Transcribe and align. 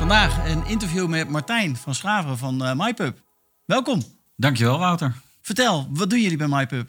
Vandaag 0.00 0.48
een 0.48 0.66
interview 0.66 1.08
met 1.08 1.28
Martijn 1.28 1.76
van 1.76 1.94
Schraven 1.94 2.38
van 2.38 2.62
uh, 2.62 2.72
MyPub. 2.74 3.22
Welkom. 3.64 4.02
Dankjewel, 4.36 4.78
Wouter. 4.78 5.14
Vertel, 5.42 5.88
wat 5.90 6.10
doen 6.10 6.20
jullie 6.20 6.36
bij 6.36 6.46
MyPub? 6.48 6.88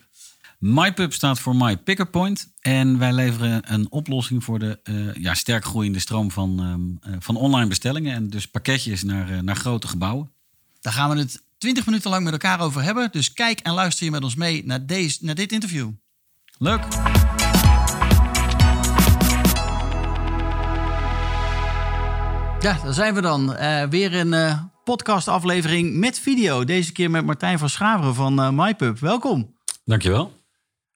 MyPub 0.60 1.14
staat 1.14 1.40
voor 1.40 1.56
My 1.56 1.78
Picker 1.78 2.10
Point. 2.10 2.54
En 2.60 2.98
wij 2.98 3.14
leveren 3.14 3.74
een 3.74 3.92
oplossing 3.92 4.44
voor 4.44 4.60
de 4.60 4.80
uh, 4.84 5.14
ja, 5.14 5.34
sterk 5.34 5.66
groeiende 5.66 6.00
stroom 6.00 6.32
van, 6.32 6.60
um, 6.60 7.00
uh, 7.08 7.16
van 7.20 7.36
online 7.36 7.68
bestellingen. 7.68 8.14
En 8.14 8.30
dus 8.30 8.48
pakketjes 8.48 9.04
naar, 9.04 9.44
naar 9.44 9.56
grote 9.56 9.88
gebouwen. 9.88 10.32
Daar 10.82 10.94
gaan 10.94 11.10
we 11.10 11.20
het 11.20 11.44
20 11.58 11.86
minuten 11.86 12.10
lang 12.10 12.24
met 12.24 12.34
elkaar 12.34 12.60
over 12.60 12.84
hebben. 12.84 13.12
Dus 13.12 13.34
kijk 13.34 13.60
en 13.60 13.74
luister 13.74 14.06
je 14.06 14.12
met 14.12 14.24
ons 14.24 14.36
mee 14.36 14.66
naar, 14.66 14.86
deze, 14.86 15.18
naar 15.22 15.36
dit 15.36 15.52
interview. 15.52 15.90
Leuk. 16.58 16.84
Ja, 22.62 22.80
daar 22.84 22.94
zijn 22.94 23.14
we 23.14 23.22
dan. 23.22 23.56
Uh, 23.60 23.84
weer 23.84 24.16
een 24.16 24.34
uh, 24.34 24.60
podcastaflevering 24.84 25.96
met 25.96 26.20
video. 26.20 26.64
Deze 26.64 26.92
keer 26.92 27.12
met 27.12 27.26
Martijn 27.26 27.60
van 27.60 27.70
Schaveren 27.70 28.16
van 28.16 28.40
uh, 28.40 28.50
MyPub. 28.50 29.00
Welkom. 29.00 29.56
Dankjewel. 29.86 30.34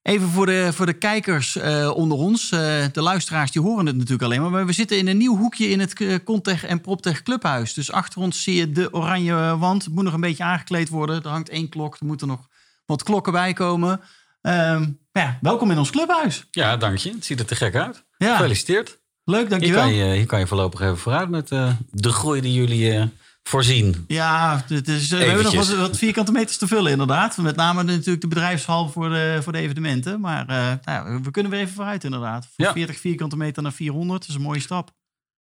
Even 0.02 0.28
voor 0.28 0.45
de, 0.45 0.70
voor 0.73 0.86
de 0.86 0.94
kijkers 0.94 1.58
onder 1.94 2.17
ons. 2.17 2.50
de 2.50 2.89
luisteraars 2.94 3.52
die 3.52 3.62
horen 3.62 3.86
het 3.86 3.95
natuurlijk 3.95 4.23
alleen 4.23 4.42
maar. 4.42 4.50
Maar 4.50 4.66
we 4.66 4.72
zitten 4.72 4.98
in 4.98 5.08
een 5.08 5.17
nieuw 5.17 5.38
hoekje 5.38 5.70
in 5.70 5.80
het 5.80 6.23
Contech 6.23 6.66
en 6.66 6.81
PropTech 6.81 7.23
Clubhuis. 7.23 7.73
Dus 7.73 7.92
achter 7.92 8.22
ons 8.22 8.44
zie 8.44 8.56
je 8.56 8.72
de 8.72 8.94
oranje 8.94 9.58
wand. 9.58 9.84
Het 9.84 9.94
moet 9.94 10.04
nog 10.04 10.14
een 10.14 10.20
beetje 10.20 10.44
aangekleed 10.44 10.89
worden. 10.89 11.23
Er 11.23 11.30
hangt 11.30 11.50
één 11.50 11.70
klok. 11.70 11.98
Er 12.00 12.06
moeten 12.06 12.28
nog 12.28 12.48
wat 12.86 13.04
klokken 13.04 13.34
bij 13.34 13.54
komen. 13.54 14.02
Um, 14.42 15.00
ja, 15.11 15.38
welkom 15.42 15.72
in 15.72 15.78
ons 15.78 15.89
clubhuis. 15.89 16.48
Ja, 16.52 16.78
dank 16.78 16.98
je. 16.98 17.11
Het 17.11 17.26
ziet 17.26 17.39
er 17.39 17.45
te 17.45 17.56
gek 17.56 17.76
uit. 17.76 18.04
Ja. 18.17 18.36
Gefeliciteerd. 18.36 19.00
Leuk, 19.26 19.50
dankjewel. 19.50 19.84
Hier 19.86 20.00
kan 20.00 20.08
je, 20.08 20.16
hier 20.16 20.26
kan 20.26 20.40
je 20.40 20.48
voorlopig 20.48 20.81
even 20.81 20.98
vooruit 20.98 21.30
met 21.30 21.52
uh, 21.52 21.73
de 21.92 22.12
groei 22.12 22.42
die 22.42 22.54
jullie 22.54 22.94
uh, 22.94 23.06
voorzien. 23.44 24.04
Ja, 24.08 24.64
het 24.67 24.88
is, 24.88 25.09
we 25.09 25.17
hebben 25.17 25.44
nog 25.44 25.54
wat, 25.54 25.76
wat, 25.76 25.98
vierkante 25.98 26.32
meters 26.32 26.58
te 26.58 26.67
vullen 26.67 26.92
inderdaad. 26.92 27.38
Met 27.38 27.56
name 27.56 27.84
natuurlijk 27.84 28.22
de 28.22 28.28
bedrijfshal 28.28 28.90
voor 28.90 29.09
de, 29.09 29.40
voor 29.42 29.54
de 29.54 29.59
evenementen. 29.59 30.20
Maar 30.20 30.50
uh, 30.50 30.73
nou, 30.84 31.22
we 31.23 31.32
kunnen 31.32 31.52
weer 31.52 31.62
even 31.62 31.73
vooruit 31.73 32.04
inderdaad. 32.04 32.48
Van 32.56 32.66
ja. 32.66 32.72
40 32.72 32.98
vierkante 32.98 33.38
meter 33.38 33.64
naar 33.64 33.73
400, 33.73 34.20
dat 34.20 34.30
is 34.30 34.36
een 34.36 34.42
mooie 34.42 34.59
stap. 34.59 34.92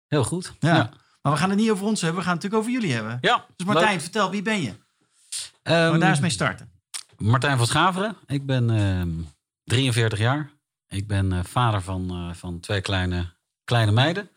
Heel 0.07 0.23
goed. 0.23 0.53
Ja. 0.59 0.75
ja. 0.75 0.91
Maar 1.21 1.31
we 1.31 1.37
gaan 1.37 1.49
het 1.49 1.59
niet 1.59 1.71
over 1.71 1.85
ons 1.85 2.01
hebben, 2.01 2.19
we 2.19 2.25
gaan 2.25 2.35
het 2.35 2.43
natuurlijk 2.43 2.69
over 2.69 2.81
jullie 2.81 2.95
hebben. 2.95 3.17
Ja, 3.21 3.45
dus 3.55 3.67
Martijn, 3.67 3.91
leuk. 3.91 4.01
vertel, 4.01 4.29
wie 4.29 4.41
ben 4.41 4.61
je? 4.61 4.69
Um, 4.69 5.99
daar 5.99 6.09
eens 6.09 6.19
mee 6.19 6.29
starten. 6.29 6.71
Martijn 7.17 7.57
van 7.57 7.67
Schaveren. 7.67 8.15
Ik 8.25 8.45
ben 8.45 9.33
43 9.63 10.19
jaar. 10.19 10.51
Ik 10.87 11.07
ben 11.07 11.45
vader 11.45 11.81
van, 11.81 12.31
van 12.35 12.59
twee 12.59 12.81
kleine 12.81 13.33
kleine 13.63 13.91
meiden. 13.91 14.29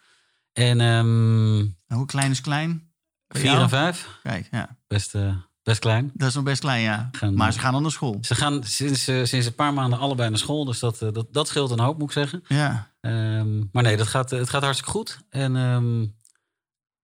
En, 0.53 0.81
um, 0.81 1.77
hoe 1.87 2.07
klein 2.07 2.31
is 2.31 2.41
klein? 2.41 2.93
Vier 3.29 3.59
en 3.59 3.69
vijf. 3.69 4.19
Kijk, 4.23 4.49
ja. 4.51 4.77
Best, 4.87 5.15
uh, 5.15 5.37
best 5.63 5.79
klein. 5.79 6.11
Dat 6.15 6.29
is 6.29 6.35
nog 6.35 6.45
best 6.45 6.61
klein, 6.61 6.83
ja. 6.83 7.09
Gaan, 7.13 7.35
maar 7.35 7.53
ze 7.53 7.59
gaan 7.59 7.75
al 7.75 7.81
naar 7.81 7.91
school. 7.91 8.19
Ze 8.21 8.35
gaan 8.35 8.65
sinds, 8.65 9.09
uh, 9.09 9.25
sinds 9.25 9.47
een 9.47 9.55
paar 9.55 9.75
maanden 9.75 9.99
allebei 9.99 10.29
naar 10.29 10.39
school. 10.39 10.65
Dus 10.65 10.79
dat, 10.79 11.03
uh, 11.03 11.13
dat, 11.13 11.27
dat 11.33 11.49
scheelt 11.49 11.71
een 11.71 11.81
hoop, 11.81 11.99
moet 11.99 12.09
ik 12.09 12.13
zeggen. 12.13 12.43
Ja. 12.49 12.95
Um, 13.01 13.69
maar 13.73 13.83
nee, 13.83 13.97
dat 13.97 14.07
gaat, 14.07 14.31
het 14.31 14.49
gaat 14.49 14.63
hartstikke 14.63 14.93
goed. 14.93 15.19
En 15.29 15.57
um, 15.57 16.17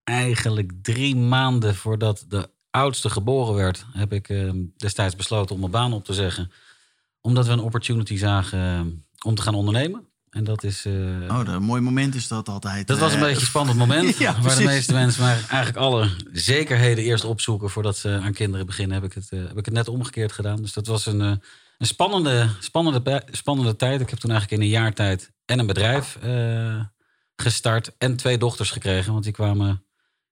eigenlijk 0.04 0.72
drie 0.82 1.16
maanden 1.16 1.74
voordat 1.74 2.24
de 2.28 2.50
oudste 2.70 3.10
geboren 3.10 3.54
werd... 3.54 3.86
heb 3.92 4.12
ik 4.12 4.52
destijds 4.76 5.16
besloten 5.16 5.54
om 5.54 5.60
mijn 5.60 5.72
baan 5.72 5.92
op 5.92 6.04
te 6.04 6.14
zeggen. 6.14 6.52
Omdat 7.20 7.46
we 7.46 7.52
een 7.52 7.60
opportunity 7.60 8.16
zagen 8.16 9.06
om 9.24 9.34
te 9.34 9.42
gaan 9.42 9.54
ondernemen. 9.54 10.06
En 10.32 10.44
dat 10.44 10.64
is. 10.64 10.86
Uh, 10.86 11.30
oh, 11.30 11.40
een 11.44 11.62
mooi 11.62 11.80
moment 11.80 12.14
is 12.14 12.28
dat 12.28 12.48
altijd. 12.48 12.86
Dat 12.86 12.98
was 12.98 13.12
een 13.12 13.20
beetje 13.20 13.40
een 13.40 13.46
spannend 13.46 13.78
moment. 13.78 14.16
ja, 14.26 14.40
waar 14.40 14.56
de 14.56 14.64
meeste 14.64 14.92
mensen 14.92 15.22
maar 15.22 15.36
eigenlijk 15.36 15.76
alle 15.76 16.10
zekerheden 16.32 17.04
eerst 17.04 17.24
opzoeken 17.24 17.70
voordat 17.70 17.96
ze 17.96 18.20
aan 18.22 18.32
kinderen 18.32 18.66
beginnen. 18.66 18.96
Heb 18.96 19.04
ik 19.04 19.12
het, 19.12 19.28
uh, 19.30 19.40
heb 19.48 19.58
ik 19.58 19.64
het 19.64 19.74
net 19.74 19.88
omgekeerd 19.88 20.32
gedaan. 20.32 20.56
Dus 20.56 20.72
dat 20.72 20.86
was 20.86 21.06
een, 21.06 21.20
een 21.20 21.40
spannende, 21.78 22.48
spannende, 22.58 23.22
spannende 23.30 23.76
tijd. 23.76 24.00
Ik 24.00 24.10
heb 24.10 24.18
toen 24.18 24.30
eigenlijk 24.30 24.62
in 24.62 24.68
een 24.68 24.74
jaar 24.74 24.92
tijd 24.92 25.32
en 25.44 25.58
een 25.58 25.66
bedrijf 25.66 26.18
gestart 27.36 27.92
en 27.98 28.16
twee 28.16 28.38
dochters 28.38 28.70
gekregen. 28.70 29.12
Want 29.12 29.24
die 29.24 29.32
kwamen 29.32 29.84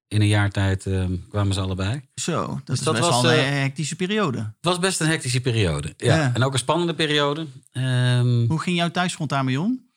in 0.08 0.20
een 0.20 0.26
jaar 0.28 0.50
tijd 0.50 0.88
kwamen 1.30 1.54
ze 1.54 1.60
allebei. 1.60 2.00
Zo, 2.14 2.46
dat, 2.46 2.66
dus 2.66 2.78
is 2.78 2.84
dat 2.84 2.94
best 2.94 3.08
was 3.08 3.24
een 3.24 3.44
hectische 3.44 3.96
periode. 3.96 4.38
Het 4.38 4.54
was 4.60 4.78
best 4.78 5.00
een 5.00 5.08
hectische 5.08 5.40
periode. 5.40 5.94
Ja. 5.96 6.16
ja. 6.16 6.30
En 6.34 6.42
ook 6.42 6.52
een 6.52 6.58
spannende 6.58 6.94
periode. 6.94 7.46
Um, 7.72 8.46
Hoe 8.48 8.60
ging 8.60 8.76
jouw 8.76 8.90
thuisgrond 8.90 9.30
daarmee 9.30 9.60
om? 9.60 9.89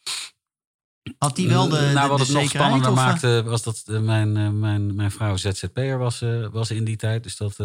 Had 1.18 1.36
die 1.36 1.47
wel 1.47 1.69
de, 1.69 1.91
nou, 1.94 2.02
de, 2.02 2.08
wat 2.08 2.19
het 2.19 2.30
nog 2.30 2.50
spannender 2.50 2.90
of? 2.90 2.96
maakte, 2.96 3.44
was 3.46 3.64
dat 3.64 3.84
mijn, 3.88 4.59
mijn, 4.59 4.96
mijn 4.96 5.12
vrouw 5.12 5.38
ZZP'er 5.38 5.97
was, 5.97 6.24
was 6.52 6.72
in 6.72 6.84
die 6.84 6.96
tijd. 6.96 7.24
Dus 7.24 7.38
dat, 7.38 7.58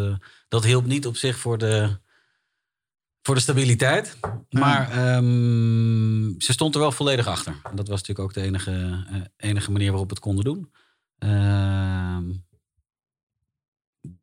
dat 0.47 0.63
hielp 0.63 0.85
niet 0.85 1.07
op 1.07 1.15
zich 1.15 1.37
voor 1.37 1.57
de, 1.57 1.99
voor 3.21 3.35
de 3.35 3.41
stabiliteit. 3.41 4.17
Maar 4.49 4.95
ja. 4.95 5.17
um, 5.17 6.35
ze 6.37 6.51
stond 6.51 6.75
er 6.75 6.81
wel 6.81 6.91
volledig 6.91 7.27
achter. 7.27 7.61
Dat 7.73 7.87
was 7.87 7.99
natuurlijk 7.99 8.19
ook 8.19 8.33
de 8.33 8.41
enige, 8.41 9.05
enige 9.37 9.71
manier 9.71 9.89
waarop 9.89 10.07
we 10.07 10.13
het 10.13 10.23
konden 10.23 10.43
doen. 10.43 10.71
Uh, 11.19 12.17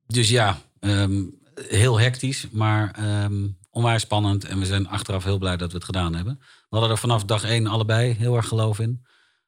dus 0.07 0.29
ja, 0.29 0.59
um, 0.81 1.39
heel 1.69 2.01
hectisch, 2.01 2.51
maar 2.51 3.05
um, 3.25 3.59
onwijs 3.77 4.03
spannend. 4.03 4.45
En 4.45 4.59
we 4.59 4.67
zijn 4.67 4.89
achteraf 4.89 5.25
heel 5.25 5.39
blij 5.39 5.57
dat 5.57 5.71
we 5.71 5.77
het 5.77 5.85
gedaan 5.85 6.15
hebben. 6.15 6.39
We 6.41 6.67
hadden 6.69 6.91
er 6.91 6.99
vanaf 6.99 7.25
dag 7.25 7.45
één 7.45 7.67
allebei 7.67 8.13
heel 8.13 8.37
erg 8.37 8.49
geloof 8.49 8.79
in. 8.79 9.05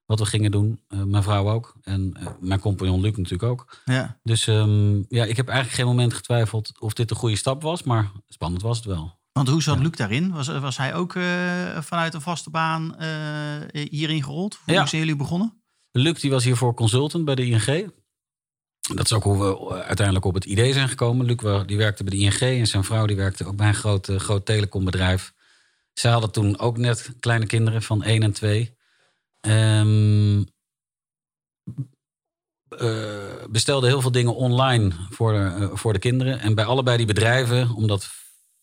Wat 0.06 0.18
we 0.18 0.26
gingen 0.26 0.50
doen. 0.50 0.80
Uh, 0.88 1.02
mijn 1.02 1.22
vrouw 1.22 1.50
ook. 1.50 1.74
En 1.82 2.14
uh, 2.20 2.26
mijn 2.40 2.60
compagnon 2.60 3.00
Luc 3.00 3.16
natuurlijk 3.16 3.42
ook. 3.42 3.80
Ja. 3.84 4.18
Dus 4.22 4.46
um, 4.46 5.06
ja, 5.08 5.24
ik 5.24 5.36
heb 5.36 5.48
eigenlijk 5.48 5.76
geen 5.78 5.86
moment 5.86 6.14
getwijfeld 6.14 6.80
of 6.80 6.92
dit 6.92 7.10
een 7.10 7.16
goede 7.16 7.36
stap 7.36 7.62
was. 7.62 7.82
Maar 7.82 8.10
spannend 8.28 8.62
was 8.62 8.76
het 8.76 8.86
wel. 8.86 9.18
Want 9.32 9.48
hoe 9.48 9.62
zat 9.62 9.76
ja. 9.76 9.82
Luc 9.82 9.96
daarin? 9.96 10.32
Was, 10.32 10.46
was 10.46 10.76
hij 10.76 10.94
ook 10.94 11.14
uh, 11.14 11.24
vanuit 11.80 12.14
een 12.14 12.20
vaste 12.20 12.50
baan 12.50 12.96
hierin 13.72 14.22
gerold? 14.22 14.58
Hoe 14.64 14.74
ja. 14.74 14.86
zijn 14.86 15.00
jullie 15.00 15.16
begonnen? 15.16 15.62
Luc 15.92 16.20
die 16.20 16.30
was 16.30 16.44
hiervoor 16.44 16.74
consultant 16.74 17.24
bij 17.24 17.34
de 17.34 17.46
ING. 17.46 17.92
Dat 18.94 19.04
is 19.04 19.12
ook 19.12 19.22
hoe 19.22 19.38
we 19.38 19.82
uiteindelijk 19.82 20.26
op 20.26 20.34
het 20.34 20.44
idee 20.44 20.72
zijn 20.72 20.88
gekomen. 20.88 21.26
Luc 21.26 21.66
die 21.66 21.76
werkte 21.76 22.04
bij 22.04 22.18
de 22.18 22.24
ING 22.24 22.40
en 22.60 22.66
zijn 22.66 22.84
vrouw 22.84 23.06
die 23.06 23.16
werkte 23.16 23.46
ook 23.46 23.56
bij 23.56 23.68
een 23.68 23.74
groot, 23.74 24.06
groot 24.16 24.46
telecombedrijf. 24.46 25.32
Zij 25.92 26.10
hadden 26.10 26.30
toen 26.30 26.58
ook 26.58 26.76
net 26.76 27.10
kleine 27.20 27.46
kinderen 27.46 27.82
van 27.82 28.02
1 28.02 28.22
en 28.22 28.32
2. 28.32 28.76
Um, 29.40 30.46
uh, 32.78 33.44
bestelde 33.50 33.86
heel 33.86 34.00
veel 34.00 34.12
dingen 34.12 34.34
online 34.34 34.92
voor 35.10 35.70
voor 35.72 35.92
de 35.92 35.98
kinderen. 35.98 36.40
En 36.40 36.54
bij 36.54 36.64
allebei 36.64 36.96
die 36.96 37.06
bedrijven, 37.06 37.74
omdat 37.74 38.08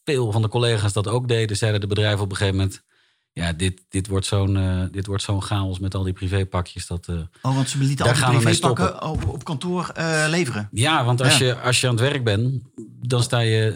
veel 0.04 0.32
van 0.32 0.42
de 0.42 0.48
collega's 0.48 0.94
dat 0.94 1.08
ook 1.08 1.28
deden, 1.28 1.58
zeiden 1.58 1.82
de 1.82 1.88
bedrijven 1.88 2.24
op 2.24 2.30
een 2.30 2.38
gegeven 2.38 2.60
moment: 2.60 2.84
Ja, 3.40 3.54
dit, 3.54 3.82
dit 3.90 4.08
wordt 4.08 4.26
zo'n 4.26 4.58
uh, 4.58 4.84
dit 4.92 5.06
wordt 5.06 5.24
zo'n 5.24 5.42
chaos 5.42 5.80
met 5.80 5.96
al 5.96 6.04
die 6.04 6.14
privépakjes. 6.14 6.88
Dat, 6.88 7.08
oh, 7.42 7.56
want 7.56 7.70
ze 7.70 7.78
lieten 7.78 8.06
al 8.06 8.14
die 8.14 8.40
privépakken 8.40 9.04
op, 9.04 9.28
op 9.28 9.44
kantoor 9.44 9.92
leveren. 10.28 10.70
Ja, 10.72 11.06
want 11.06 11.22
als, 11.22 11.38
ja. 11.38 11.46
Je, 11.46 11.60
als 11.60 11.82
je 11.82 11.88
aan 11.88 11.94
het 11.94 12.02
werk 12.04 12.24
bent, 12.24 12.62
dan 13.02 13.24
sta 13.24 13.40
je. 13.40 13.76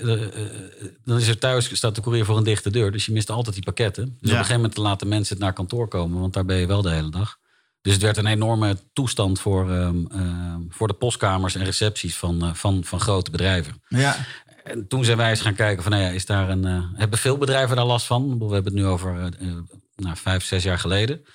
dan 1.04 1.18
is 1.18 1.28
er 1.28 1.38
thuis 1.38 1.76
staat 1.76 1.96
de 1.96 2.02
courier 2.02 2.26
voor 2.26 2.38
een 2.38 2.44
dichte 2.44 2.70
deur. 2.70 2.92
Dus 2.92 3.06
je 3.06 3.12
mist 3.12 3.30
altijd 3.30 3.56
die 3.56 3.64
pakketten. 3.64 4.06
Dus 4.06 4.14
ja. 4.14 4.18
op 4.20 4.30
een 4.30 4.36
gegeven 4.38 4.56
moment 4.56 4.78
laten 4.78 5.08
mensen 5.08 5.36
het 5.36 5.44
naar 5.44 5.54
kantoor 5.54 5.88
komen, 5.88 6.20
want 6.20 6.34
daar 6.34 6.46
ben 6.46 6.58
je 6.58 6.68
wel 6.68 6.82
de 6.82 6.92
hele 6.92 7.12
dag. 7.12 7.38
Dus 7.82 7.94
het 7.94 8.02
werd 8.02 8.18
een 8.18 8.26
enorme 8.26 8.78
toestand 8.94 9.40
voor, 9.40 9.70
um, 9.70 10.08
uh, 10.16 10.56
voor 10.70 10.88
de 10.88 10.94
postkamers 10.94 11.56
en 11.56 11.64
recepties 11.64 12.18
van, 12.18 12.46
uh, 12.46 12.54
van, 12.54 12.84
van 12.84 13.00
grote 13.00 13.32
bedrijven. 13.32 13.82
Ja. 13.88 14.16
En 14.64 14.88
toen 14.88 15.06
zijn 15.06 15.18
wij 15.18 15.30
eens 15.30 15.42
gaan 15.42 15.56
kijken 15.56 15.84
van, 15.84 15.92
nou 15.92 16.04
ja, 16.04 16.10
is 16.10 16.26
daar 16.26 16.50
een, 16.50 16.66
uh, 16.66 16.84
hebben 16.94 17.20
veel 17.20 17.38
bedrijven 17.38 17.76
daar 17.76 17.86
last 17.86 18.06
van? 18.06 18.38
We 18.38 18.54
hebben 18.54 18.74
het 18.74 18.82
nu 18.82 18.86
over 18.86 19.32
nou, 19.96 20.16
vijf, 20.18 20.44
zes 20.44 20.64
jaar 20.64 20.80
geleden. 20.80 21.26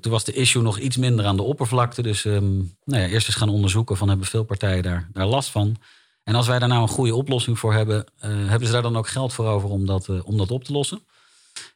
toen 0.00 0.12
was 0.12 0.24
de 0.24 0.32
issue 0.32 0.62
nog 0.62 0.78
iets 0.78 0.96
minder 0.96 1.24
aan 1.24 1.36
de 1.36 1.42
oppervlakte. 1.42 2.02
Dus 2.02 2.24
um, 2.24 2.76
nou 2.84 3.02
ja, 3.02 3.08
eerst 3.08 3.26
eens 3.26 3.36
gaan 3.36 3.48
onderzoeken 3.48 3.96
van, 3.96 4.08
hebben 4.08 4.26
veel 4.26 4.44
partijen 4.44 4.82
daar, 4.82 5.08
daar 5.12 5.26
last 5.26 5.50
van? 5.50 5.76
En 6.24 6.34
als 6.34 6.46
wij 6.46 6.58
daar 6.58 6.68
nou 6.68 6.82
een 6.82 6.88
goede 6.88 7.14
oplossing 7.14 7.58
voor 7.58 7.72
hebben, 7.72 8.06
hebben 8.20 8.66
ze 8.66 8.72
daar 8.72 8.82
dan 8.82 8.96
ook 8.96 9.08
geld 9.08 9.32
voor 9.32 9.46
over 9.46 9.68
om 9.68 9.86
dat, 9.86 10.22
om 10.22 10.36
dat 10.36 10.50
op 10.50 10.64
te 10.64 10.72
lossen? 10.72 11.06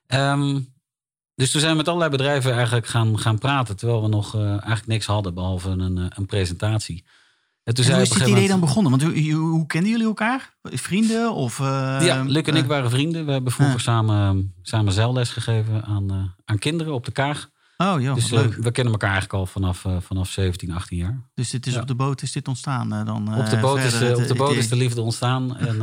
Um, 0.09 0.75
dus 1.35 1.51
toen 1.51 1.61
zijn 1.61 1.73
we 1.73 1.79
met 1.79 1.89
allerlei 1.89 2.11
bedrijven 2.11 2.53
eigenlijk 2.53 2.87
gaan, 2.87 3.19
gaan 3.19 3.39
praten. 3.39 3.77
Terwijl 3.77 4.03
we 4.03 4.09
nog 4.09 4.35
eigenlijk 4.35 4.87
niks 4.87 5.07
hadden 5.07 5.35
behalve 5.35 5.69
een, 5.69 6.11
een 6.15 6.27
presentatie. 6.27 7.05
En 7.67 7.75
toen 7.75 7.85
En 7.85 7.91
zei 7.91 7.97
hoe 7.97 8.15
is 8.15 8.19
dit 8.19 8.29
idee 8.29 8.49
dan 8.49 8.61
begonnen? 8.61 8.91
Want 8.91 9.03
hoe, 9.03 9.33
hoe, 9.33 9.67
kenden 9.67 9.91
jullie 9.91 10.07
elkaar? 10.07 10.57
Vrienden? 10.63 11.35
Of, 11.35 11.61
eh, 11.61 11.99
Ja, 12.01 12.23
Luc 12.23 12.43
en 12.43 12.57
ik 12.57 12.63
eh, 12.63 12.69
waren 12.69 12.91
vrienden. 12.91 13.27
We 13.27 13.33
hebben 13.33 13.53
vroeger 13.53 13.77
Ja. 13.77 13.83
samen, 13.83 14.55
samen 14.63 14.93
zeilles 14.93 15.31
gegeven 15.31 15.85
aan, 15.85 16.11
eh, 16.11 16.17
aan 16.45 16.59
kinderen 16.59 16.95
op 16.95 17.05
de 17.05 17.13
Kaag. 17.13 17.51
Oh, 17.77 18.01
joh, 18.01 18.15
dus 18.15 18.31
leuk. 18.31 18.55
we 18.55 18.71
kennen 18.71 18.93
elkaar 18.93 19.11
eigenlijk 19.11 19.41
al 19.41 19.47
vanaf, 19.47 19.85
vanaf 19.99 20.29
17, 20.29 20.73
18 20.73 20.99
jaar. 20.99 21.23
Dus 21.35 21.51
dit 21.51 21.67
is 21.67 21.75
ja. 21.75 21.81
op 21.81 21.87
de 21.87 21.95
boot 21.95 22.23
is 22.23 22.33
dit 22.33 22.49
ontstaan 22.49 22.89
dan? 22.89 23.39
op 23.39 23.51
de 23.51 23.57
boot, 23.57 23.79
is, 23.79 23.99
de, 23.99 24.17
op 24.17 24.27
de, 24.27 24.35
boot 24.35 24.49
idee? 24.49 24.63
is 24.63 24.69
de 24.69 24.77
liefde 24.77 25.01
ontstaan. 25.01 25.57
En 25.57 25.77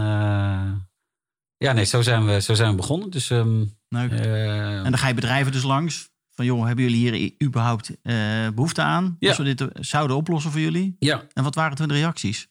ja, 1.58 1.72
nee, 1.74 1.86
zo 1.86 2.02
zijn 2.02 2.26
we, 2.26 2.42
zo 2.42 2.54
zijn 2.54 2.70
we 2.70 2.76
begonnen. 2.76 3.10
Dus 3.10 3.30
ehm, 3.30 3.64
Leuk. 3.88 4.12
En 4.12 4.84
dan 4.84 4.98
ga 4.98 5.08
je 5.08 5.14
bedrijven 5.14 5.52
dus 5.52 5.64
langs. 5.64 6.13
Van 6.36 6.46
joh, 6.46 6.66
hebben 6.66 6.84
jullie 6.84 7.10
hier 7.10 7.32
überhaupt 7.44 7.92
eh, 8.02 8.16
behoefte 8.56 8.82
aan? 8.82 9.16
Ja. 9.20 9.28
Als 9.28 9.38
we 9.38 9.44
dit 9.44 9.62
eh, 9.62 9.68
zouden 9.74 10.16
oplossen 10.16 10.52
voor 10.52 10.62
jullie? 10.62 10.96
ja, 11.00 11.28
En 11.34 11.44
wat 11.44 11.56
waren 11.56 11.78
toen 11.78 11.88
de 11.88 11.94
reacties? 11.94 12.48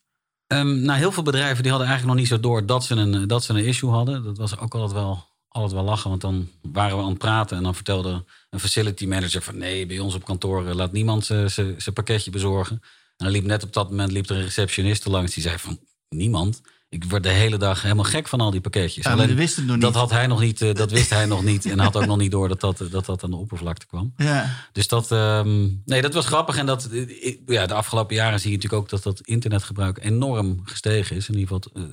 Ehm, 0.47 0.83
nou, 0.83 0.99
heel 0.99 1.13
veel 1.13 1.23
bedrijven 1.23 1.63
die 1.63 1.71
hadden 1.71 1.89
eigenlijk 1.89 2.19
nog 2.19 2.29
niet 2.29 2.41
zo 2.41 2.49
door 2.49 2.67
dat 2.67 2.85
ze 2.85 2.95
een, 2.95 3.29
dat 3.29 3.45
ze 3.45 3.53
een 3.53 3.65
issue 3.65 3.91
hadden. 3.91 4.23
Dat 4.23 4.39
was 4.39 4.59
ook 4.59 4.75
altijd 4.75 4.93
wel, 4.93 5.25
altijd 5.49 5.73
wel 5.73 5.85
lachen, 5.85 6.11
want 6.11 6.21
dan 6.21 6.49
waren 6.63 6.97
we 6.97 7.03
aan 7.03 7.09
het 7.09 7.19
praten 7.19 7.57
en 7.57 7.63
dan 7.63 7.75
vertelde 7.75 8.25
een 8.51 8.61
facility 8.61 9.07
manager 9.07 9.43
van 9.43 9.59
nee, 9.59 9.87
bij 9.87 9.99
ons 9.99 10.15
op 10.15 10.25
kantoor 10.25 10.69
eh, 10.69 10.75
laat 10.75 10.93
niemand 10.93 11.25
zijn 11.25 11.51
zijn 11.51 11.95
pakketje 11.95 12.31
bezorgen. 12.31 12.81
En 13.17 13.25
dan 13.25 13.31
liep 13.31 13.45
net 13.45 13.63
op 13.63 13.73
dat 13.73 13.91
moment 13.91 14.13
liep 14.13 14.29
er 14.29 14.37
een 14.37 14.43
receptioniste 14.43 15.11
langs 15.11 15.35
die 15.35 15.43
zei 15.43 15.59
van 15.59 15.79
niemand. 16.09 16.61
Ik 16.93 17.05
word 17.05 17.23
de 17.23 17.29
hele 17.29 17.57
dag 17.57 17.83
helemaal 17.83 18.05
gek 18.05 18.29
van 18.29 18.41
al 18.41 18.51
die 18.51 18.61
pakketjes. 18.61 19.05
Ja, 19.05 19.11
Alleen, 19.13 19.39
het 19.39 19.67
nog 19.67 19.79
dat 19.79 19.95
had 19.95 20.11
hij 20.11 20.27
nog 20.27 20.41
niet, 20.41 20.63
eh, 20.63 20.75
dat 20.75 20.91
wist 20.91 21.11
hij 21.11 21.27
nog 21.27 21.45
niet 21.45 21.67
en 21.67 21.79
had 21.79 21.97
ook 21.97 22.07
nog 22.07 22.17
niet 22.19 22.31
door 22.31 22.49
dat 22.49 22.61
dat, 22.61 22.85
dat, 22.91 23.07
dat 23.07 23.25
aan 23.25 23.31
de 23.31 23.37
oppervlakte 23.37 23.87
kwam. 23.87 24.13
Ja. 24.17 24.51
Dus 24.73 24.89
dat, 24.89 25.11
ehm, 25.11 25.69
nee, 25.85 26.03
dat 26.03 26.15
was 26.15 26.27
grappig. 26.27 26.57
En 26.57 26.67
dat, 26.67 26.85
eh, 26.85 27.37
ja, 27.47 27.67
de 27.67 27.75
afgelopen 27.75 28.15
jaren 28.15 28.41
zie 28.41 28.51
je 28.51 28.57
natuurlijk 28.57 28.83
ook 28.83 28.89
dat 28.89 29.03
dat 29.03 29.21
internetgebruik 29.21 29.99
enorm 30.05 30.61
gestegen 30.65 31.17
is. 31.17 31.29
In 31.29 31.39
ieder 31.39 31.57
geval, 31.57 31.83
eh, 31.83 31.89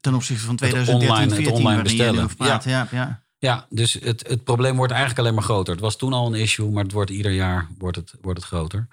Ten 0.00 0.14
opzichte 0.14 0.44
van 0.44 0.50
Het 0.50 0.58
2013, 0.58 1.08
online- 1.10 1.34
het 1.34 1.42
14, 1.42 1.54
online 1.54 1.82
jullie 1.82 1.96
bestellen. 1.96 2.36
praten. 2.36 2.70
Ja. 2.70 2.88
Ja, 2.90 3.22
ja, 3.38 3.66
dus 3.70 3.92
het, 3.92 4.28
het 4.28 4.44
probleem 4.44 4.76
wordt 4.76 4.92
eigenlijk 4.92 5.20
alleen 5.20 5.34
maar 5.34 5.44
groter. 5.44 5.72
Het 5.72 5.82
was 5.82 5.96
toen 5.96 6.12
al 6.12 6.26
een 6.26 6.40
issue, 6.40 6.70
maar 6.70 6.82
het 6.82 6.92
wordt 6.92 7.10
ieder 7.10 7.32
jaar 7.32 7.68
wordt 7.78 7.96
het, 7.96 8.14
wordt 8.20 8.38
het 8.38 8.48
groter. 8.48 8.88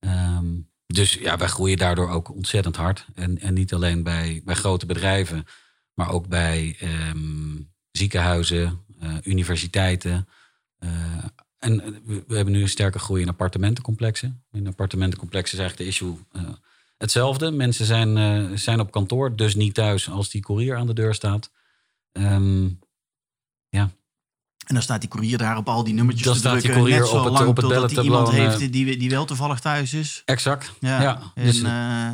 Ehm, 0.00 0.44
dus 0.92 1.12
ja, 1.12 1.36
wij 1.36 1.48
groeien 1.48 1.76
daardoor 1.76 2.08
ook 2.08 2.34
ontzettend 2.34 2.76
hard. 2.76 3.06
En, 3.14 3.38
en 3.38 3.54
niet 3.54 3.74
alleen 3.74 4.02
bij, 4.02 4.42
bij 4.44 4.54
grote 4.54 4.86
bedrijven, 4.86 5.44
maar 5.94 6.10
ook 6.10 6.28
bij 6.28 6.76
ehm, 6.78 7.56
ziekenhuizen, 7.90 8.84
eh, 9.00 9.14
universiteiten. 9.22 10.28
Eh, 10.78 10.90
en 11.58 11.82
eh, 11.82 11.90
we, 12.26 12.34
hebben 12.34 12.52
nu 12.54 12.62
een 12.62 12.68
sterke 12.68 12.98
groei 12.98 13.22
in 13.22 13.28
appartementencomplexen. 13.28 14.44
In 14.52 14.66
appartementencomplexen 14.66 15.58
is 15.58 15.64
eigenlijk 15.64 15.90
de 15.90 15.96
issue 15.96 16.18
hetzelfde. 16.96 17.50
Mensen 17.50 17.86
zijn, 17.86 18.58
zijn 18.58 18.80
op 18.80 18.90
kantoor, 18.90 19.36
dus 19.36 19.54
niet 19.54 19.74
thuis 19.74 20.08
als 20.08 20.30
die 20.30 20.42
courier 20.42 20.76
aan 20.76 20.86
de 20.86 20.94
deur 20.94 21.14
staat. 21.14 21.50
Ehm, 22.12 22.68
En 24.66 24.74
dan 24.76 24.82
staat 24.84 25.00
die 25.00 25.10
courier 25.10 25.38
daar 25.38 25.56
op 25.56 25.68
al 25.68 25.84
die 25.84 25.94
nummertjes 25.94 26.24
Dan 26.24 26.34
te 26.34 26.40
staat 26.40 26.52
die 26.52 26.60
drukken. 26.62 26.80
courier 26.82 27.00
net 27.00 27.10
zo 27.10 27.18
op 27.18 27.24
het- 27.24 27.32
lang 27.32 27.48
op 27.48 27.56
het 27.56 27.64
totdat 27.66 27.90
hij 27.90 28.04
iemand 28.04 28.30
heeft 28.30 28.58
die, 28.72 28.96
die 28.96 29.10
wel 29.10 29.24
toevallig 29.24 29.60
thuis 29.60 29.92
is. 29.94 30.22
exact. 30.24 30.72
Ja, 30.80 31.02
Ja, 31.02 31.22
en 31.34 31.44
dus, 31.44 31.56
eh, 31.62 31.62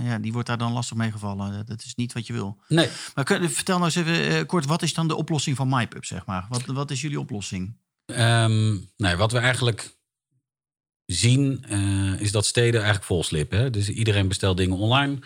ja, 0.05 0.19
die 0.21 0.33
wordt 0.33 0.49
daar 0.49 0.59
dan 0.59 0.73
lastig 0.73 0.97
mee 0.97 1.11
gevallen. 1.11 1.67
Dat 1.67 1.83
is 1.85 1.95
niet 1.95 2.13
wat 2.13 2.27
je 2.27 2.33
wil. 2.33 2.59
nee, 2.69 2.89
Maar 3.15 3.25
kun- 3.25 3.51
vertel 3.51 3.79
nou 3.79 3.85
eens 3.95 3.95
even 4.07 4.37
eh, 4.39 4.47
kort, 4.47 4.67
wat 4.67 4.83
is 4.83 4.95
dan 4.95 5.09
de 5.09 5.15
oplossing 5.17 5.57
van 5.57 5.69
MyPub, 5.69 6.05
zeg 6.05 6.27
maar? 6.27 6.47
Wat, 6.49 6.65
wat 6.65 6.91
is 6.91 7.01
jullie 7.01 7.21
oplossing? 7.21 7.77
Ehm, 8.07 8.77
nee, 8.97 9.17
wat 9.17 9.33
we 9.33 9.39
eigenlijk 9.39 9.95
zien 11.07 11.65
eh, 11.69 12.21
is 12.21 12.33
dat 12.33 12.47
steden 12.47 12.75
eigenlijk 12.75 13.05
vol 13.05 13.25
slippen. 13.25 13.59
Hè? 13.59 13.71
Dus 13.71 13.89
iedereen 13.89 14.29
bestelt 14.29 14.57
dingen 14.57 14.77
online. 14.77 15.19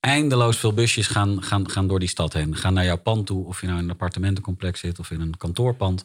Eindeloos 0.00 0.56
veel 0.58 0.72
busjes 0.72 1.06
gaan, 1.06 1.42
gaan, 1.42 1.70
gaan 1.70 1.86
door 1.86 1.98
die 1.98 2.08
stad 2.08 2.32
heen. 2.32 2.56
Gaan 2.56 2.74
naar 2.74 2.84
jouw 2.84 2.98
pand 2.98 3.26
toe, 3.26 3.46
of 3.46 3.60
je 3.60 3.66
nou 3.66 3.78
in 3.78 3.84
een 3.84 3.90
appartementencomplex 3.90 4.80
zit 4.80 4.98
of 4.98 5.10
in 5.10 5.20
een 5.20 5.36
kantoorpand. 5.36 6.04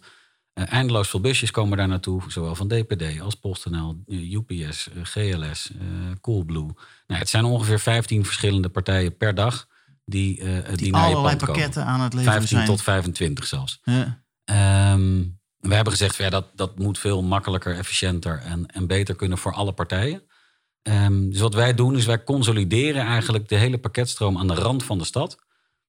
Eh, 0.53 0.71
eindeloos 0.73 1.09
veel 1.09 1.19
busjes 1.19 1.51
komen 1.51 1.77
daar 1.77 1.87
naartoe, 1.87 2.21
zowel 2.27 2.55
van 2.55 2.67
DPD 2.67 3.19
als 3.21 3.35
PostNL, 3.35 4.03
eh, 4.07 4.31
UPS, 4.31 4.89
eh, 4.89 5.03
GLS, 5.03 5.71
eh, 5.71 5.85
Coolblue. 6.21 6.73
Nou, 7.07 7.19
het 7.19 7.29
zijn 7.29 7.43
ongeveer 7.43 7.79
15 7.79 8.25
verschillende 8.25 8.69
partijen 8.69 9.17
per 9.17 9.35
dag 9.35 9.67
die, 10.05 10.39
eh, 10.41 10.67
die, 10.67 10.77
Die 10.77 10.91
naar 10.91 11.09
je 11.09 11.13
pand 11.15 11.25
komen. 11.25 11.45
pakketten 11.45 11.85
aan 11.85 11.99
het 12.01 12.13
leveren 12.13 12.33
15 12.33 12.57
zijn. 12.57 12.69
tot 12.69 12.81
25 12.81 13.45
zelfs. 13.45 13.79
Ja. 13.83 14.23
Ehm, 14.45 15.23
we 15.59 15.73
hebben 15.75 15.93
gezegd, 15.93 16.15
ja, 16.15 16.29
dat, 16.29 16.45
dat 16.55 16.79
moet 16.79 16.99
veel 16.99 17.23
makkelijker, 17.23 17.75
efficiënter 17.75 18.39
en, 18.39 18.65
en 18.65 18.87
beter 18.87 19.15
kunnen 19.15 19.37
voor 19.37 19.53
alle 19.53 19.71
partijen. 19.71 20.21
Ehm, 20.85 21.29
dus 21.29 21.39
wat 21.39 21.53
wij 21.53 21.73
doen, 21.73 21.95
is 21.97 22.05
wij 22.05 22.23
consolideren 22.23 23.01
eigenlijk 23.05 23.49
de 23.49 23.55
hele 23.55 23.77
pakketstroom 23.77 24.37
aan 24.37 24.47
de 24.47 24.53
rand 24.53 24.83
van 24.83 24.97
de 24.97 25.03
stad. 25.03 25.37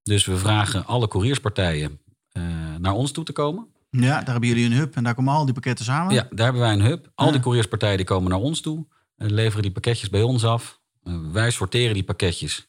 Dus 0.02 0.24
we 0.26 0.36
vragen 0.36 0.86
alle 0.86 1.08
courierspartijen 1.08 2.00
eh, 2.32 2.42
naar 2.78 2.92
ons 2.92 3.10
toe 3.12 3.24
te 3.24 3.32
komen. 3.32 3.66
ja, 3.90 4.16
daar 4.18 4.30
hebben 4.30 4.48
jullie 4.48 4.64
een 4.64 4.72
hub 4.72 4.96
en 4.96 5.04
daar 5.04 5.14
komen 5.14 5.34
al 5.34 5.44
die 5.44 5.54
pakketten 5.54 5.84
samen. 5.84 6.14
Ja, 6.14 6.26
daar 6.30 6.44
hebben 6.44 6.62
wij 6.62 6.72
een 6.72 6.80
hub. 6.84 7.10
Al 7.14 7.26
Ja. 7.26 7.32
die 7.32 7.40
courierspartijen 7.40 7.96
die 7.96 8.06
komen 8.06 8.30
naar 8.30 8.38
ons 8.38 8.60
toe, 8.60 8.86
eh, 9.16 9.28
leveren 9.28 9.62
die 9.62 9.72
pakketjes 9.72 10.10
bij 10.10 10.22
ons 10.22 10.44
af. 10.44 10.80
Eh, 11.02 11.14
wij 11.32 11.50
sorteren 11.50 11.94
die 11.94 12.04
pakketjes 12.04 12.68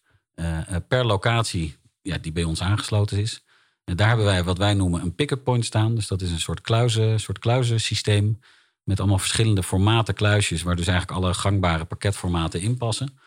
per 0.88 1.06
locatie 1.06 1.76
ja, 2.02 2.18
die 2.18 2.32
bij 2.32 2.44
ons 2.44 2.62
aangesloten 2.62 3.18
is. 3.18 3.44
En 3.84 3.96
daar 3.96 4.08
hebben 4.08 4.26
wij 4.26 4.44
wat 4.44 4.58
wij 4.58 4.74
noemen 4.74 5.02
een 5.02 5.16
pick-up 5.16 5.44
point 5.44 5.66
staan. 5.66 5.96
Dus 5.96 6.08
dat 6.08 6.22
is 6.22 6.32
een 6.32 6.40
soort, 6.40 6.62
kluizen, 6.62 7.20
soort 7.20 7.40
kluizensysteem 7.40 8.40
met 8.88 9.00
allemaal 9.00 9.20
verschillende 9.20 9.64
formaten 9.64 10.14
kluisjes, 10.14 10.62
waar 10.62 10.76
dus 10.76 10.88
eigenlijk 10.88 11.20
alle 11.20 11.34
gangbare 11.34 11.86
pakketformaten 11.86 12.62
in 12.62 12.78
passen. 12.78 13.18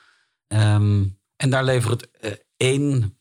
Ehm, 0.47 1.05
en 1.37 1.51
daar 1.51 1.65
levert 1.65 2.11
eh, 2.11 2.33
één 2.57 3.19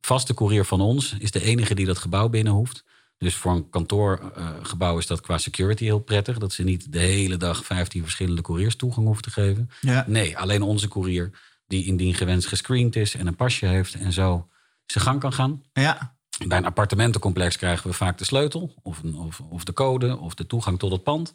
vaste 0.00 0.34
courier 0.34 0.64
van 0.64 0.80
ons, 0.80 1.16
is 1.18 1.30
de 1.30 1.42
enige 1.42 1.74
die 1.74 1.86
dat 1.86 1.98
gebouw 1.98 2.28
binnen 2.28 2.52
hoeft. 2.52 2.84
Dus 3.18 3.34
voor 3.34 3.52
een 3.52 3.70
kantoorgebouw 3.70 4.98
is 4.98 5.06
dat 5.06 5.20
qua 5.20 5.38
security 5.38 5.84
heel 5.84 5.98
prettig. 5.98 6.38
Dat 6.38 6.52
ze 6.52 6.62
niet 6.62 6.92
de 6.92 6.98
hele 6.98 7.36
dag 7.36 7.64
15 7.64 8.02
verschillende 8.02 8.42
couriers 8.42 8.76
toegang 8.76 9.06
hoeven 9.06 9.22
te 9.22 9.30
geven. 9.30 9.70
Ja. 9.80 10.04
Nee, 10.06 10.38
alleen 10.38 10.62
onze 10.62 10.88
courier 10.88 11.30
die 11.66 11.84
indien 11.84 12.14
gewenst 12.14 12.48
gescreend 12.48 12.96
is 12.96 13.14
en 13.14 13.26
een 13.26 13.36
pasje 13.36 13.66
heeft 13.66 13.94
en 13.94 14.12
zo 14.12 14.48
zijn 14.86 15.04
gang 15.04 15.20
kan 15.20 15.32
gaan. 15.32 15.62
ja. 15.72 16.14
Bij 16.46 16.58
een 16.58 16.64
appartementencomplex 16.64 17.56
krijgen 17.56 17.90
we 17.90 17.96
vaak 17.96 18.18
de 18.18 18.24
sleutel 18.24 18.74
of, 18.82 19.02
een, 19.02 19.14
of, 19.14 19.40
of 19.40 19.64
de 19.64 19.72
code 19.72 20.18
of 20.18 20.34
de 20.34 20.46
toegang 20.46 20.78
tot 20.78 20.92
het 20.92 21.02
pand. 21.02 21.32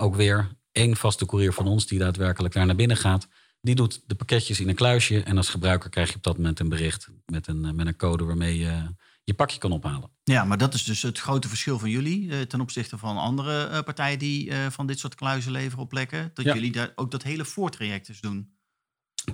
Ook 0.00 0.16
weer 0.16 0.56
één 0.72 0.96
vaste 0.96 1.26
courier 1.26 1.52
van 1.52 1.66
ons 1.66 1.86
die 1.86 1.98
daadwerkelijk 1.98 2.54
daar 2.54 2.66
naar 2.66 2.76
binnen 2.76 2.96
gaat. 2.96 3.28
Die 3.60 3.74
doet 3.74 4.02
de 4.06 4.14
pakketjes 4.14 4.60
in 4.60 4.68
een 4.68 4.74
kluisje 4.74 5.22
en 5.22 5.36
als 5.36 5.48
gebruiker 5.48 5.90
krijg 5.90 6.08
je 6.08 6.16
op 6.16 6.22
dat 6.22 6.36
moment 6.36 6.60
een 6.60 6.68
bericht 6.68 7.08
met 7.26 7.46
een, 7.46 7.64
eh, 7.64 7.72
met 7.72 7.86
een 7.86 7.96
code 7.96 8.24
waarmee 8.24 8.58
je 8.58 8.94
je 9.28 9.34
pakje 9.34 9.58
kan 9.58 9.72
ophalen. 9.72 10.10
Ja, 10.24 10.44
maar 10.44 10.58
dat 10.58 10.74
is 10.74 10.84
dus 10.84 11.02
het 11.02 11.18
grote 11.18 11.48
verschil 11.48 11.78
van 11.78 11.90
jullie 11.90 12.30
eh, 12.30 12.40
ten 12.40 12.60
opzichte 12.60 12.98
van 12.98 13.16
andere 13.16 13.64
eh, 13.64 13.82
partijen 13.82 14.18
die 14.18 14.50
eh, 14.50 14.66
van 14.70 14.86
dit 14.86 14.98
soort 14.98 15.14
kluizen 15.14 15.52
leveren 15.52 15.78
op 15.78 15.88
plekken. 15.88 16.30
Dat 16.34 16.44
Ja. 16.44 16.54
jullie 16.54 16.72
daar 16.72 16.92
ook 16.94 17.10
dat 17.10 17.22
hele 17.22 17.44
voortraject 17.44 18.06
dus 18.06 18.20
doen. 18.20 18.56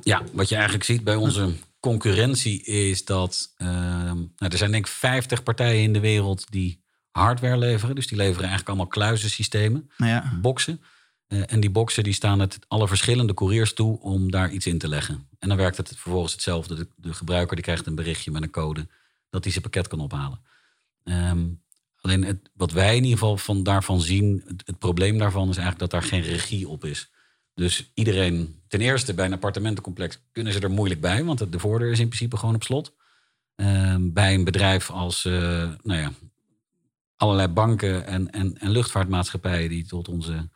Ja, 0.03 0.23
wat 0.33 0.49
je 0.49 0.55
eigenlijk 0.55 0.85
ziet 0.85 1.05
bij 1.05 1.15
onze 1.15 1.53
concurrentie 1.81 2.63
is 2.63 3.05
dat 3.05 3.53
ehm, 3.57 4.17
nou, 4.17 4.53
er 4.53 4.57
zijn 4.57 4.71
denk 4.71 4.87
ik 4.87 4.93
50 4.93 5.43
partijen 5.43 5.83
in 5.83 5.93
de 5.93 6.01
wereld 6.01 6.51
die 6.51 6.84
hardware 7.19 7.57
leveren. 7.57 7.95
Dus 7.95 8.07
die 8.07 8.17
leveren 8.17 8.41
eigenlijk 8.41 8.69
allemaal 8.69 8.87
kluizensystemen, 8.87 9.91
ja, 9.97 10.39
boxen. 10.41 10.81
Eh, 11.27 11.53
en 11.53 11.61
die 11.61 11.71
boxen 11.71 12.05
die 12.05 12.13
staan 12.13 12.41
het 12.41 12.59
alle 12.69 12.89
verschillende 12.89 13.35
couriers 13.35 13.75
toe 13.75 14.01
om 14.01 14.31
daar 14.31 14.51
iets 14.51 14.67
in 14.67 14.79
te 14.79 14.89
leggen. 14.89 15.29
En 15.39 15.49
dan 15.49 15.57
werkt 15.57 15.77
het 15.77 15.89
vervolgens 15.89 16.33
hetzelfde. 16.33 16.75
De, 16.75 16.89
de 16.97 17.15
gebruiker 17.15 17.57
die 17.57 17.65
krijgt 17.65 17.87
een 17.87 17.95
berichtje 17.95 18.31
met 18.31 18.43
een 18.43 18.51
code 18.51 18.87
dat 19.31 19.43
hij 19.43 19.53
zijn 19.53 19.65
pakket 19.65 19.89
kan 19.89 20.01
ophalen. 20.01 20.41
Ehm, 21.05 21.45
alleen 22.01 22.25
het, 22.25 22.51
wat 22.55 22.73
wij 22.73 22.97
in 22.97 23.03
ieder 23.03 23.19
geval 23.19 23.37
van 23.37 23.63
daarvan 23.63 24.01
zien, 24.01 24.43
het, 24.47 24.63
het 24.67 24.79
probleem 24.79 25.19
daarvan 25.19 25.49
is 25.49 25.57
eigenlijk 25.57 25.91
dat 25.91 26.01
daar 26.01 26.11
geen 26.11 26.23
regie 26.23 26.69
op 26.69 26.85
is. 26.85 27.11
Dus 27.55 27.91
iedereen, 27.95 28.63
ten 28.69 28.81
eerste 28.81 29.15
bij 29.15 29.27
een 29.27 29.33
appartementencomplex 29.33 30.19
kunnen 30.33 30.53
ze 30.53 30.61
er 30.61 30.71
moeilijk 30.71 31.01
bij, 31.01 31.25
want 31.25 31.53
de 31.53 31.59
voordeur 31.59 31.91
is 31.91 31.99
in 31.99 32.09
principe 32.09 32.37
gewoon 32.37 32.55
op 32.55 32.63
slot. 32.63 32.95
Ehm, 33.55 34.13
bij 34.13 34.35
een 34.35 34.45
bedrijf 34.45 34.91
als, 34.91 35.25
eh, 35.25 35.33
nou 35.83 36.01
ja, 36.01 36.13
allerlei 37.17 37.49
banken 37.49 38.07
en, 38.07 38.31
en, 38.31 38.59
en 38.59 38.71
luchtvaartmaatschappijen 38.71 39.69
die 39.69 39.87
tot 39.87 40.09
onze 40.09 40.49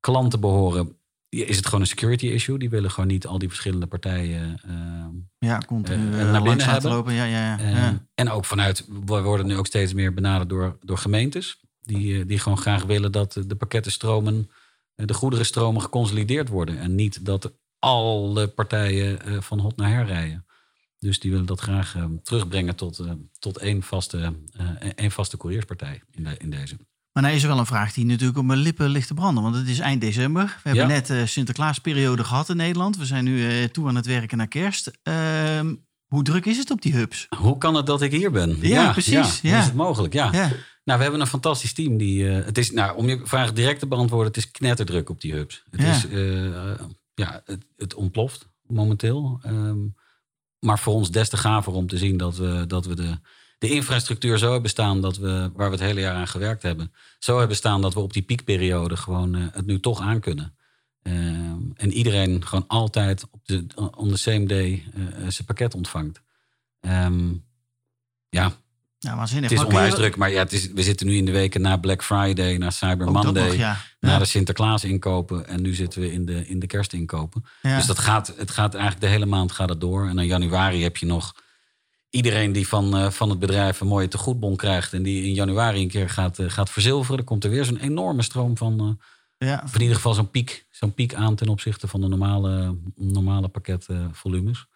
klanten 0.00 0.40
behoren, 0.40 0.96
is 1.28 1.56
het 1.56 1.64
gewoon 1.64 1.80
een 1.80 1.86
security 1.86 2.26
issue. 2.26 2.58
Die 2.58 2.70
willen 2.70 2.90
gewoon 2.90 3.08
niet 3.08 3.26
al 3.26 3.38
die 3.38 3.48
verschillende 3.48 3.86
partijen. 3.86 4.60
ehm, 4.64 5.10
ja 5.38 5.58
continu 5.66 6.12
Eh, 6.12 6.20
eh, 6.20 6.30
naar 6.32 6.42
binnen 6.42 6.68
hebben. 6.68 6.90
lopen. 6.90 7.12
Ja, 7.12 7.24
ja, 7.24 7.58
ja. 7.58 7.68
Ja. 7.68 8.06
En 8.14 8.30
ook 8.30 8.44
vanuit, 8.44 8.86
we 9.06 9.22
worden 9.22 9.46
nu 9.46 9.56
ook 9.56 9.66
steeds 9.66 9.92
meer 9.94 10.14
benaderd 10.14 10.48
door, 10.48 10.78
door 10.80 10.98
gemeentes. 10.98 11.60
Die, 11.80 12.20
eh, 12.20 12.26
die 12.28 12.38
gewoon 12.38 12.58
graag 12.58 12.84
willen 12.84 13.12
dat 13.12 13.32
de 13.46 13.56
pakkettenstromen, 13.56 14.50
eh, 14.94 15.06
de 15.06 15.14
goederenstromen 15.14 15.82
geconsolideerd 15.82 16.48
worden. 16.48 16.78
En 16.78 16.94
niet 16.94 17.24
dat 17.24 17.52
alle 17.78 18.48
partijen 18.48 19.22
eh, 19.22 19.40
van 19.40 19.58
hot 19.58 19.76
naar 19.76 19.90
her 19.90 20.06
rijden. 20.06 20.46
Dus 21.02 21.20
die 21.20 21.30
willen 21.30 21.46
dat 21.46 21.60
graag 21.60 21.96
eh, 21.96 22.04
terugbrengen 22.22 22.76
tot, 22.76 22.98
eh, 22.98 23.10
tot 23.38 23.58
één, 23.58 23.82
vaste, 23.82 24.34
eh, 24.52 24.88
één 24.94 25.10
vaste 25.10 25.36
courierspartij 25.36 26.02
in, 26.10 26.24
de, 26.24 26.34
in 26.38 26.50
deze. 26.50 26.76
Maar 27.12 27.22
nou 27.22 27.34
is 27.34 27.42
er 27.42 27.48
wel 27.48 27.58
een 27.58 27.66
vraag 27.66 27.92
die 27.92 28.04
natuurlijk 28.04 28.38
op 28.38 28.44
mijn 28.44 28.58
lippen 28.58 28.88
ligt 28.88 29.06
te 29.06 29.14
branden. 29.14 29.42
Want 29.42 29.56
het 29.56 29.68
is 29.68 29.78
eind 29.78 30.00
december. 30.00 30.44
We 30.44 30.68
hebben 30.68 30.88
Ja. 30.88 30.94
net 30.94 31.10
uh, 31.10 31.26
Sinterklaasperiode 31.26 32.24
gehad 32.24 32.48
in 32.48 32.56
Nederland. 32.56 32.96
We 32.96 33.04
zijn 33.04 33.24
nu 33.24 33.38
uh, 33.38 33.64
toe 33.64 33.88
aan 33.88 33.96
het 33.96 34.06
werken 34.06 34.38
naar 34.38 34.48
kerst. 34.48 34.90
Uh, 35.08 35.60
hoe 36.06 36.22
druk 36.22 36.46
is 36.46 36.58
het 36.58 36.70
op 36.70 36.82
die 36.82 36.94
hubs? 36.94 37.26
Hoe 37.36 37.58
kan 37.58 37.74
het 37.74 37.86
dat 37.86 38.02
ik 38.02 38.12
hier 38.12 38.30
ben? 38.30 38.58
Ja, 38.60 38.92
precies. 38.92 39.40
Ja, 39.40 39.50
ja. 39.50 39.58
is 39.58 39.64
het 39.64 39.74
mogelijk? 39.74 40.12
Ja. 40.12 40.30
Nou, 40.84 40.98
we 40.98 41.02
hebben 41.02 41.20
een 41.20 41.26
fantastisch 41.26 41.72
team. 41.72 41.96
Die, 41.96 42.24
het 42.24 42.58
is, 42.58 42.70
nou, 42.70 42.96
om 42.96 43.08
je 43.08 43.20
vraag 43.24 43.52
direct 43.52 43.78
te 43.78 43.86
beantwoorden, 43.86 44.26
het 44.26 44.36
is 44.36 44.50
knetterdruk 44.50 45.10
op 45.10 45.20
die 45.20 45.32
hubs. 45.32 45.64
Het, 45.70 45.82
is, 45.82 46.06
ja, 47.14 47.42
het, 47.44 47.64
het 47.76 47.94
ontploft 47.94 48.48
momenteel. 48.66 49.40
Um, 49.46 49.94
maar 50.64 50.78
voor 50.78 50.94
ons 50.94 51.10
des 51.10 51.28
te 51.28 51.36
gaver 51.36 51.72
om 51.72 51.86
te 51.86 51.98
zien 51.98 52.16
dat 52.16 52.36
we, 52.36 52.64
dat 52.66 52.86
we 52.86 52.94
de, 52.94 53.18
de 53.58 53.68
infrastructuur 53.68 54.38
zo 54.38 54.52
hebben 54.52 54.70
staan 54.70 55.00
dat 55.00 55.16
we, 55.16 55.50
waar 55.54 55.70
we 55.70 55.76
het 55.76 55.84
hele 55.84 56.00
jaar 56.00 56.14
aan 56.14 56.28
gewerkt 56.28 56.62
hebben, 56.62 56.92
zo 57.18 57.38
hebben 57.38 57.56
staan 57.56 57.80
dat 57.80 57.94
we 57.94 58.00
op 58.00 58.12
die 58.12 58.22
piekperiode 58.22 58.96
gewoon 58.96 59.36
uh, 59.36 59.46
het 59.52 59.66
nu 59.66 59.80
toch 59.80 60.00
aan 60.00 60.20
kunnen. 60.20 60.56
Um, 61.02 61.72
en 61.76 61.92
iedereen 61.92 62.46
gewoon 62.46 62.66
altijd 62.66 63.26
op 63.30 63.46
de, 63.46 63.66
on 63.96 64.08
the 64.08 64.16
same 64.16 64.46
day 64.46 64.84
uh, 64.94 65.28
zijn 65.28 65.46
pakket 65.46 65.74
ontvangt. 65.74 66.22
Um, 66.80 67.44
ja, 68.28 68.52
ja 69.02 69.16
waanzinnig. 69.16 69.50
het 69.50 69.58
is 69.58 69.64
Maar 69.64 69.74
onwijs 69.74 69.94
druk, 69.94 70.16
maar 70.16 70.30
ja, 70.30 70.38
het 70.38 70.52
is, 70.52 70.72
we 70.72 70.82
zitten 70.82 71.06
nu 71.06 71.16
in 71.16 71.24
de 71.24 71.32
weken 71.32 71.60
na 71.60 71.76
Black 71.76 72.04
Friday, 72.04 72.56
na 72.56 72.70
Cyber 72.70 73.06
Ook 73.06 73.12
Monday, 73.12 73.46
nog, 73.46 73.54
ja. 73.54 73.80
na 74.00 74.12
Ja. 74.12 74.18
de 74.18 74.24
Sinterklaas 74.24 74.84
inkopen 74.84 75.46
en 75.48 75.62
nu 75.62 75.74
zitten 75.74 76.00
we 76.00 76.12
in 76.12 76.24
de, 76.24 76.48
in 76.48 76.58
de 76.58 76.66
kerstinkopen. 76.66 77.44
Ja. 77.62 77.76
Dus 77.76 77.86
dat 77.86 77.98
gaat, 77.98 78.34
het 78.36 78.50
gaat 78.50 78.74
eigenlijk 78.74 79.04
de 79.04 79.10
hele 79.10 79.26
maand 79.26 79.52
gaat 79.52 79.68
het 79.68 79.80
door. 79.80 80.08
En 80.08 80.18
in 80.18 80.26
januari 80.26 80.82
heb 80.82 80.96
je 80.96 81.06
nog 81.06 81.34
iedereen 82.10 82.52
die 82.52 82.68
van, 82.68 82.96
eh, 82.96 83.10
van 83.10 83.30
het 83.30 83.38
bedrijf 83.38 83.80
een 83.80 83.86
mooie 83.86 84.08
tegoedbon 84.08 84.56
krijgt 84.56 84.92
en 84.92 85.02
die 85.02 85.24
in 85.24 85.34
januari 85.34 85.82
een 85.82 85.88
keer 85.88 86.10
gaat, 86.10 86.38
eh, 86.38 86.48
gaat 86.48 86.70
verzilveren. 86.70 87.16
Dan 87.16 87.26
komt 87.26 87.44
er 87.44 87.50
weer 87.50 87.64
zo'n 87.64 87.78
enorme 87.78 88.22
stroom 88.22 88.56
van, 88.56 88.98
eh, 89.38 89.48
ja. 89.48 89.60
of 89.64 89.74
in 89.74 89.80
ieder 89.80 89.96
geval 89.96 90.14
zo'n 90.14 90.30
piek, 90.30 90.66
zo'n 90.70 90.94
piek 90.94 91.14
aan 91.14 91.34
ten 91.34 91.48
opzichte 91.48 91.88
van 91.88 92.00
de 92.00 92.08
normale, 92.08 92.76
normale 92.96 93.48
pakketvolumes. 93.48 94.66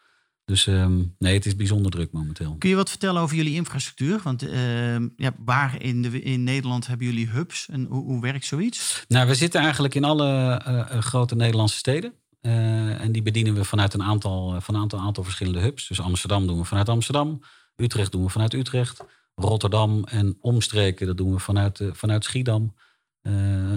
Dus 0.46 0.66
ehm, 0.66 1.02
nee, 1.18 1.34
het 1.34 1.46
is 1.46 1.56
bijzonder 1.56 1.90
druk 1.90 2.12
momenteel. 2.12 2.56
Kun 2.58 2.68
je 2.68 2.76
wat 2.76 2.90
vertellen 2.90 3.22
over 3.22 3.36
jullie 3.36 3.54
infrastructuur? 3.54 4.20
Want 4.22 4.42
ehm, 4.42 5.08
ja, 5.16 5.32
waar 5.38 5.82
in, 5.82 6.02
de, 6.02 6.22
in 6.22 6.44
Nederland 6.44 6.86
hebben 6.86 7.06
jullie 7.06 7.28
hubs 7.28 7.68
en 7.68 7.86
hoe, 7.88 8.04
hoe 8.04 8.20
werkt 8.20 8.44
zoiets? 8.44 9.04
Nou, 9.08 9.28
we 9.28 9.34
zitten 9.34 9.60
eigenlijk 9.60 9.94
in 9.94 10.04
alle 10.04 10.60
eh, 10.64 10.98
grote 10.98 11.34
Nederlandse 11.34 11.76
steden. 11.76 12.12
Uh, 12.40 13.00
en 13.00 13.12
die 13.12 13.22
bedienen 13.22 13.54
we 13.54 13.64
vanuit 13.64 13.94
een 13.94 14.02
aantal, 14.02 14.60
van 14.60 14.74
een 14.74 14.80
aantal, 14.80 14.98
aantal 14.98 15.24
verschillende 15.24 15.60
hubs. 15.60 15.88
Dus 15.88 16.00
Amsterdam 16.00 16.46
doen 16.46 16.58
we 16.58 16.64
vanuit 16.64 16.88
Amsterdam. 16.88 17.40
Utrecht 17.76 18.12
doen 18.12 18.24
we 18.24 18.28
vanuit 18.30 18.52
Utrecht. 18.54 19.04
Rotterdam 19.34 20.04
en 20.04 20.36
omstreken, 20.40 21.06
dat 21.06 21.16
doen 21.16 21.32
we 21.32 21.38
vanuit, 21.38 21.80
vanuit 21.92 22.24
Schiedam. 22.24 22.74
Eh, 23.22 23.32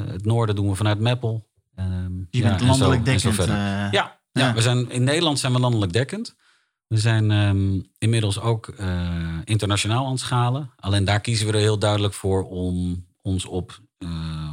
het 0.08 0.26
noorden 0.26 0.56
doen 0.56 0.70
we 0.70 0.76
vanuit 0.76 1.00
Meppel. 1.00 1.50
Ehm, 1.76 2.18
Je 2.30 2.42
bent 2.42 2.62
landelijk 2.62 3.06
dekkend. 3.06 3.36
Ja, 3.36 3.86
eh, 3.86 3.92
ja, 3.92 4.20
ja. 4.32 4.54
we 4.54 4.62
zijn, 4.62 4.92
in 4.92 5.04
Nederland 5.04 5.40
zijn 5.40 5.54
we 5.54 5.60
landelijk 5.60 5.94
dekkend. 5.94 6.36
We 6.90 6.98
zijn 6.98 7.32
um, 7.32 7.92
inmiddels 7.98 8.40
ook 8.40 8.68
eh, 8.68 9.38
internationaal 9.44 10.06
aan 10.06 10.12
het 10.12 10.20
schalen. 10.20 10.72
Alleen 10.76 11.06
daar 11.06 11.22
kiezen 11.22 11.48
we 11.48 11.54
er 11.54 11.60
heel 11.60 11.80
duidelijk 11.80 12.14
voor 12.14 12.44
om 12.44 13.06
ons 13.22 13.46
op 13.46 13.80
eh, 13.98 14.52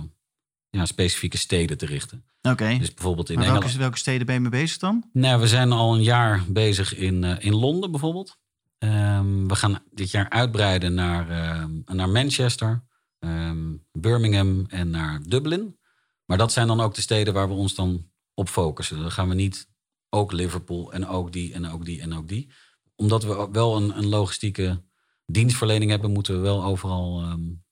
ja, 0.71 0.87
specifieke 0.87 1.37
steden 1.37 1.79
te 1.79 1.87
richten. 1.87 2.25
Oké. 2.43 2.79
Dus 2.79 2.95
bijvoorbeeld 2.95 3.29
in 3.29 3.35
Maar 3.35 3.45
Engeland. 3.45 3.65
welke, 3.65 3.81
welke 3.81 3.99
steden 3.99 4.27
ben 4.27 4.35
je 4.35 4.41
mee 4.41 4.51
bezig 4.51 4.79
dan? 4.79 5.05
Nou, 5.13 5.41
we 5.41 5.49
zijn 5.49 5.73
al 5.73 5.95
een 5.95 6.03
jaar 6.03 6.45
bezig 6.49 6.95
in, 6.97 7.23
uh, 7.23 7.35
in 7.39 7.55
Londen 7.55 7.91
bijvoorbeeld. 7.91 8.39
Um, 8.79 9.49
we 9.49 9.55
gaan 9.55 9.79
dit 9.91 10.11
jaar 10.11 10.31
uitbreiden 10.31 10.95
naar, 10.95 11.31
uh, 11.31 11.65
naar 11.97 12.09
Manchester, 12.09 12.83
Birmingham 13.93 14.67
en 14.69 14.91
naar 14.91 15.21
Dublin. 15.27 15.79
Maar 16.25 16.39
dat 16.39 16.53
zijn 16.53 16.67
dan 16.67 16.81
ook 16.81 16.95
de 16.95 17.01
steden 17.01 17.35
waar 17.35 17.49
we 17.49 17.55
ons 17.55 17.75
dan 17.75 18.11
op 18.35 18.49
focussen. 18.49 18.99
Dan 18.99 19.11
gaan 19.11 19.29
we 19.29 19.35
niet 19.35 19.69
ook 20.11 20.33
Liverpool 20.33 20.93
en 20.93 21.07
ook 21.07 21.33
die 21.33 21.53
en 21.55 21.67
ook 21.67 21.85
die 21.85 22.01
en 22.01 22.15
ook 22.15 22.29
die. 22.29 22.51
Omdat 22.95 23.25
we 23.25 23.49
wel 23.53 23.77
een, 23.77 23.99
een 23.99 24.07
logistieke 24.07 24.83
dienstverlening 25.27 25.91
hebben, 25.91 26.11
moeten 26.13 26.35
we 26.35 26.41
wel 26.41 26.65
overal. 26.65 27.23
Um, 27.23 27.65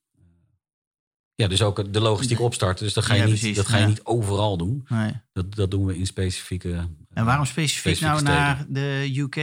ja, 1.35 1.47
dus 1.49 1.62
ook 1.62 1.93
de 1.93 2.00
logistiek 2.00 2.41
opstarten. 2.41 2.85
Dus 2.85 2.95
dat 2.95 3.05
ga 3.05 3.14
je, 3.14 3.21
Ja, 3.21 3.26
niet, 3.26 3.38
precies, 3.38 3.57
dat 3.57 3.67
ga 3.67 3.76
je 3.76 3.83
ja. 3.83 3.88
niet 3.88 4.05
overal 4.05 4.57
doen. 4.57 4.87
Nee. 4.88 5.12
Dat, 5.33 5.55
dat 5.55 5.71
doen 5.71 5.85
we 5.85 5.97
in 5.99 6.07
specifieke. 6.07 6.88
En 7.12 7.25
waarom 7.25 7.45
specifiek 7.47 8.00
nou 8.00 8.23
naar 8.23 8.67
de 8.69 9.12
UK? 9.17 9.37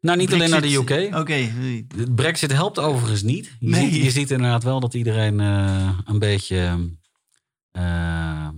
Nou, 0.00 0.18
niet 0.18 0.32
alleen 0.32 0.50
naar 0.50 0.60
de 0.62 0.74
UK. 0.74 1.14
Oké. 1.16 1.52
Brexit 2.14 2.52
helpt 2.52 2.78
overigens 2.78 3.22
niet. 3.22 3.56
Je, 3.60 3.68
Nee. 3.68 3.90
ziet, 3.92 4.02
je 4.02 4.10
ziet 4.10 4.30
inderdaad 4.30 4.62
wel 4.62 4.80
dat 4.80 4.94
iedereen 4.94 5.40
eh, 5.40 5.98
een 6.04 6.18
beetje. 6.18 6.90
eh, 7.70 8.48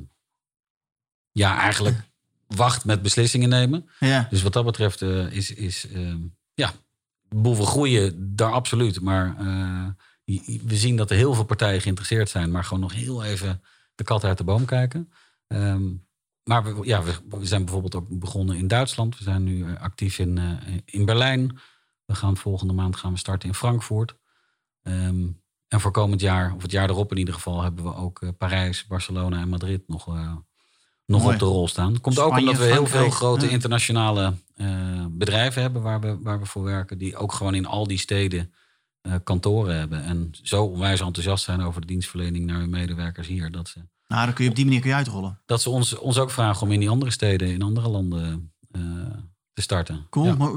ja, 1.32 1.58
eigenlijk 1.58 2.05
wacht 2.46 2.84
met 2.84 3.02
beslissingen 3.02 3.48
nemen. 3.48 3.88
Ja. 3.98 4.26
Dus 4.30 4.42
wat 4.42 4.52
dat 4.52 4.64
betreft 4.64 5.02
eh, 5.02 5.32
is. 5.32 5.54
is 5.54 5.88
eh, 5.88 6.14
ja, 6.54 6.72
we 7.28 7.54
groeien 7.54 8.36
daar 8.36 8.52
absoluut. 8.52 9.00
Maar 9.00 9.36
eh, 9.38 9.86
we 10.64 10.76
zien 10.76 10.96
dat 10.96 11.10
er 11.10 11.16
heel 11.16 11.34
veel 11.34 11.44
partijen 11.44 11.80
geïnteresseerd 11.80 12.28
zijn. 12.28 12.50
Maar 12.50 12.64
gewoon 12.64 12.82
nog 12.82 12.92
heel 12.92 13.24
even 13.24 13.62
de 13.94 14.04
kat 14.04 14.24
uit 14.24 14.38
de 14.38 14.44
boom 14.44 14.64
kijken. 14.64 15.12
Ehm, 15.46 15.84
maar 16.44 16.64
we, 16.64 16.86
ja, 16.86 17.02
we, 17.02 17.14
we 17.28 17.46
zijn 17.46 17.64
bijvoorbeeld 17.64 17.94
ook 17.94 18.08
begonnen 18.08 18.56
in 18.56 18.68
Duitsland. 18.68 19.18
We 19.18 19.24
zijn 19.24 19.42
nu 19.42 19.64
eh, 19.64 19.80
actief 19.80 20.18
in, 20.18 20.40
in 20.84 21.04
Berlijn. 21.04 21.58
We 22.04 22.14
gaan 22.14 22.36
volgende 22.36 22.72
maand 22.72 22.96
gaan 22.96 23.12
we 23.12 23.18
starten 23.18 23.48
in 23.48 23.54
Frankfurt. 23.54 24.16
Ehm, 24.82 25.28
en 25.68 25.80
voor 25.80 25.90
komend 25.90 26.20
jaar, 26.20 26.54
of 26.54 26.62
het 26.62 26.70
jaar 26.70 26.90
erop 26.90 27.10
in 27.10 27.18
ieder 27.18 27.34
geval, 27.34 27.62
hebben 27.62 27.84
we 27.84 27.94
ook 27.94 28.36
Parijs, 28.38 28.86
Barcelona 28.86 29.40
en 29.40 29.48
Madrid 29.48 29.88
nog, 29.88 30.06
nog 31.06 31.22
Mooi. 31.22 31.34
op 31.34 31.40
de 31.40 31.46
rol 31.46 31.68
staan. 31.68 32.00
Komt 32.00 32.18
ook 32.18 32.36
omdat 32.36 32.56
we 32.56 32.64
heel 32.64 32.86
veel 32.86 33.10
grote 33.10 33.44
ja. 33.44 33.50
internationale 33.50 34.34
eh, 34.56 35.04
bedrijven 35.10 35.62
hebben 35.62 35.82
waar 35.82 36.00
we, 36.00 36.18
waar 36.20 36.40
we 36.40 36.46
voor 36.46 36.62
werken. 36.62 36.98
Die 36.98 37.16
ook 37.16 37.32
gewoon 37.32 37.54
in 37.54 37.66
al 37.66 37.86
die 37.86 37.98
steden 37.98 38.52
eh, 39.00 39.14
kantoren 39.24 39.76
hebben. 39.78 40.02
En 40.04 40.30
zo 40.42 40.64
onwijs 40.64 41.00
enthousiast 41.00 41.44
zijn 41.44 41.62
over 41.62 41.80
de 41.80 41.86
dienstverlening 41.86 42.46
naar 42.46 42.58
hun 42.58 42.70
medewerkers 42.70 43.26
hier. 43.26 43.50
Dat 43.50 43.68
ze, 43.68 43.80
Nou, 44.06 44.24
dan 44.24 44.34
kun 44.34 44.44
je 44.44 44.50
op 44.50 44.56
die 44.56 44.64
manier 44.64 44.80
kun 44.80 44.90
je 44.90 44.96
uitrollen. 44.96 45.40
dat 45.46 45.62
ze 45.62 45.70
ons, 45.70 45.98
ons 45.98 46.18
ook 46.18 46.30
vragen 46.30 46.66
om 46.66 46.72
in 46.72 46.80
die 46.80 46.90
andere 46.90 47.10
steden, 47.10 47.48
in 47.48 47.62
andere 47.62 47.88
landen 47.88 48.52
te 49.56 49.62
starten. 49.62 50.06
Cool. 50.10 50.26
Ja. 50.26 50.34
Maar 50.34 50.50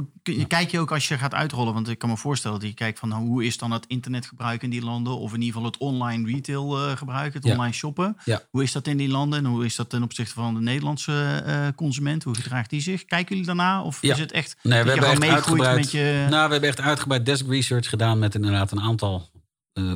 kijk 0.48 0.72
je 0.72 0.80
ook 0.80 0.92
als 0.92 1.08
je 1.08 1.18
gaat 1.18 1.34
uitrollen? 1.34 1.74
Want 1.74 1.90
ik 1.90 1.98
kan 1.98 2.10
me 2.10 2.18
voorstellen 2.18 2.60
dat 2.60 2.70
je 2.70 2.76
kijkt 2.76 3.00
van 3.00 3.10
nou, 3.10 3.26
hoe 3.26 3.46
is 3.46 3.58
dan 3.58 3.72
het 3.72 3.86
internetgebruik 3.88 4.64
in 4.64 4.70
die 4.70 4.82
landen? 4.84 5.18
Of 5.18 5.34
in 5.34 5.40
ieder 5.42 5.54
geval 5.54 5.66
het 5.72 5.78
online 5.78 6.32
retail 6.32 6.78
eh, 6.78 6.98
gebruik, 6.98 7.34
het 7.34 7.44
Ja. 7.46 7.52
online 7.52 7.74
shoppen. 7.74 8.18
Ja. 8.26 8.42
Hoe 8.50 8.64
is 8.64 8.72
dat 8.72 8.88
in 8.88 8.98
die 8.98 9.10
landen? 9.10 9.40
En 9.40 9.46
hoe 9.46 9.66
is 9.66 9.76
dat 9.76 9.90
ten 9.90 10.04
opzichte 10.04 10.34
van 10.34 10.54
de 10.54 10.60
Nederlandse 10.62 11.44
eh, 11.46 11.68
consument? 11.76 12.24
Hoe 12.24 12.36
gedraagt 12.36 12.70
die 12.70 12.82
zich? 12.82 13.06
Kijken 13.06 13.30
jullie 13.30 13.46
daarna? 13.46 13.84
Of 13.84 14.02
Ja. 14.02 14.14
is 14.14 14.20
het 14.20 14.32
echt 14.32 14.56
Nee, 14.64 14.84
we 14.84 14.90
hebben 14.90 15.10
echt 15.10 15.24
uitgebreid. 15.34 15.76
met 15.76 15.92
je... 15.92 16.26
Nou, 16.30 16.46
we 16.46 16.52
hebben 16.52 16.70
echt 16.70 16.82
uitgebreid 16.82 17.26
desk 17.26 17.48
research 17.48 17.90
gedaan 17.90 18.20
met 18.20 18.36
inderdaad 18.36 18.72
een 18.72 18.82
aantal 18.82 19.30
eh, 19.74 19.94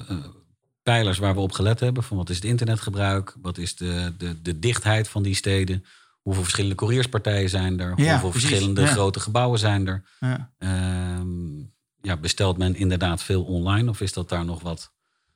pijlers 0.84 1.18
waar 1.18 1.34
we 1.34 1.40
op 1.40 1.52
gelet 1.52 1.80
hebben. 1.80 2.04
Van 2.04 2.18
wat 2.18 2.30
is 2.30 2.36
het 2.36 2.46
internetgebruik? 2.46 3.36
Wat 3.42 3.58
is 3.58 3.76
de, 3.76 4.14
de, 4.18 4.42
de 4.42 4.60
dichtheid 4.60 5.08
van 5.10 5.24
die 5.24 5.36
steden? 5.36 5.86
Hoeveel 6.24 6.44
verschillende 6.44 6.76
courierspartijen 6.76 7.50
zijn 7.50 7.80
er? 7.80 7.94
Ja, 7.96 8.12
Hoeveel 8.12 8.30
precies, 8.30 8.48
verschillende 8.48 8.82
ja. 8.82 8.88
grote 8.88 9.20
gebouwen 9.20 9.60
zijn 9.60 9.88
er? 9.88 10.04
Ja. 10.20 10.52
Ehm, 10.58 11.60
ja, 12.02 12.18
bestelt 12.18 12.58
men 12.58 12.76
inderdaad 12.76 13.24
veel 13.24 13.44
online 13.44 13.90
of 13.90 14.02
is 14.02 14.14
dat 14.14 14.30
daar 14.30 14.46
nog 14.46 14.62
wat, 14.62 14.94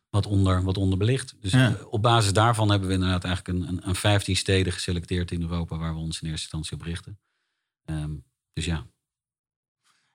wat, 0.10 0.26
onder, 0.26 0.64
wat 0.64 0.78
onderbelicht? 0.78 1.36
Dus 1.42 1.54
eh, 1.54 1.72
op 1.90 2.02
basis 2.02 2.34
daarvan 2.34 2.70
hebben 2.70 2.88
we 2.88 2.94
inderdaad 2.94 3.24
eigenlijk 3.24 3.58
een, 3.58 3.68
een, 3.68 3.88
een 3.88 3.96
15 3.96 4.36
steden 4.36 4.74
geselecteerd 4.74 5.32
in 5.32 5.42
Europa 5.42 5.78
waar 5.78 5.94
we 5.94 6.00
ons 6.00 6.22
in 6.22 6.30
eerste 6.30 6.42
instantie 6.42 6.74
op 6.74 6.82
richten. 6.82 7.20
Ehm, 7.86 8.12
dus 8.54 8.66
ja. 8.66 8.86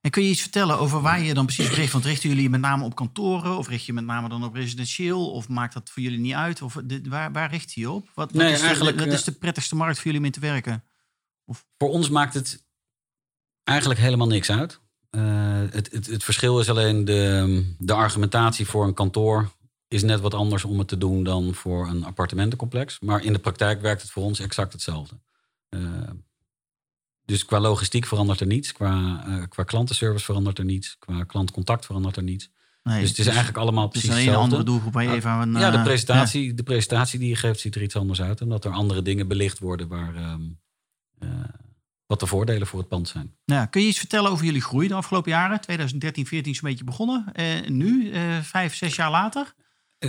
En 0.03 0.11
kun 0.11 0.23
je 0.23 0.29
iets 0.29 0.41
vertellen 0.41 0.79
over 0.79 1.01
waar 1.01 1.21
je 1.21 1.35
dan 1.35 1.47
precies 1.47 1.71
richt? 1.71 1.93
Want 1.93 2.05
richten 2.05 2.29
jullie 2.29 2.51
met 2.51 2.61
name 2.61 2.85
op 2.85 2.95
kantoren? 2.95 3.57
Of 3.57 3.69
richt 3.69 3.85
je 3.85 3.93
met 3.93 4.05
name 4.05 4.29
dan 4.29 4.45
op 4.45 4.55
residentieel? 4.55 5.31
Of 5.31 5.49
maakt 5.49 5.75
dat 5.75 5.91
voor 5.91 6.03
jullie 6.03 6.19
niet 6.19 6.35
uit? 6.35 6.63
Of 6.63 6.79
dit- 6.85 7.09
waar, 7.09 7.33
waar 7.33 7.51
richt 7.51 7.73
je 7.73 7.91
op? 7.91 8.09
Wat, 8.15 8.33
wat, 8.33 8.43
is, 8.43 8.61
de, 8.61 8.67
eigenlijk, 8.67 8.99
wat 8.99 9.07
eh, 9.07 9.13
is 9.13 9.25
de 9.25 9.33
prettigste 9.33 9.77
markt 9.77 9.95
voor 9.97 10.05
jullie 10.05 10.19
om 10.19 10.25
in 10.27 10.33
te 10.33 10.41
werken? 10.41 10.85
Voor 11.79 11.91
ons 11.91 12.09
maakt 12.09 12.35
het 12.35 12.65
eigenlijk 13.65 14.01
helemaal 14.01 14.27
niks 14.27 14.51
uit. 14.51 14.81
Eh, 15.11 15.23
het, 15.71 15.93
het, 15.93 16.07
het 16.07 16.25
verschil 16.25 16.61
is 16.61 16.71
alleen 16.71 17.05
de, 17.05 17.75
de 17.79 17.93
argumentatie 17.93 18.67
voor 18.67 18.87
een 18.87 18.95
kantoor 18.95 19.53
is 19.89 20.03
net 20.03 20.21
wat 20.21 20.35
anders 20.35 20.65
om 20.65 20.79
het 20.79 20.89
te 20.89 20.99
doen 20.99 21.25
dan 21.25 21.55
voor 21.55 21.89
een 21.89 22.05
appartementencomplex. 22.05 23.01
Maar 23.01 23.25
in 23.25 23.33
de 23.33 23.39
praktijk 23.39 23.81
werkt 23.81 24.03
het 24.03 24.11
voor 24.11 24.23
ons 24.23 24.41
exact 24.41 24.73
hetzelfde. 24.73 25.21
Eh, 25.69 25.81
dus 27.25 27.45
qua 27.45 27.61
logistiek 27.61 28.07
verandert 28.07 28.41
er 28.41 28.47
niets. 28.47 28.73
Qua, 28.73 29.25
eh, 29.27 29.43
qua 29.49 29.63
klantenservice 29.63 30.25
verandert 30.25 30.59
er 30.59 30.65
niets. 30.65 30.97
Qua 30.99 31.25
klantcontact 31.25 31.87
verandert 31.87 32.17
er 32.17 32.23
niets. 32.23 32.51
Nee, 32.83 33.01
dus 33.01 33.09
het 33.09 33.19
is 33.19 33.27
eigenlijk 33.27 33.57
allemaal 33.57 33.87
het 33.87 33.95
is 33.95 34.01
precies 34.01 34.17
alleen 34.17 34.29
een 34.29 34.33
hetzelfde. 34.33 34.57
andere 34.57 34.71
doelgroep 34.71 34.93
waar 34.93 35.13
je 35.13 35.19
even 35.19 35.31
aan... 35.31 35.53
Ja, 35.53 35.71
de 35.71 35.77
eh, 35.77 35.83
presentatie, 35.83 36.55
de 36.55 36.63
presentatie 36.63 37.19
die 37.19 37.29
je 37.29 37.37
geeft 37.37 37.61
ziet 37.61 37.75
er 37.75 37.83
iets 37.83 37.97
anders 37.97 38.23
uit. 38.23 38.41
Omdat 38.43 38.65
er 38.65 38.71
andere 38.71 39.03
dingen 39.03 39.29
belicht 39.29 39.59
worden 39.59 39.89
waar, 39.89 40.15
ehm, 40.15 40.41
eh, 41.19 41.29
wat 42.07 42.21
de 42.21 42.27
voordelen 42.27 42.67
voor 42.67 42.79
het 42.79 42.89
pand 42.89 43.09
zijn. 43.09 43.35
Ja, 43.45 43.67
kun 43.67 43.81
je 43.81 43.89
iets 43.89 43.99
vertellen 43.99 44.31
over 44.31 44.45
jullie 44.45 44.63
groei 44.63 44.89
de 44.89 44.95
afgelopen 44.95 45.31
jaren? 45.31 45.61
2013, 45.61 46.27
14 46.27 46.53
is 46.53 46.63
een 46.63 46.69
beetje 46.69 46.85
begonnen. 46.85 47.33
En 47.33 47.77
nu, 47.77 48.13
vijf, 48.43 48.75
zes 48.75 48.97
jaar 48.97 49.11
later? 49.11 49.55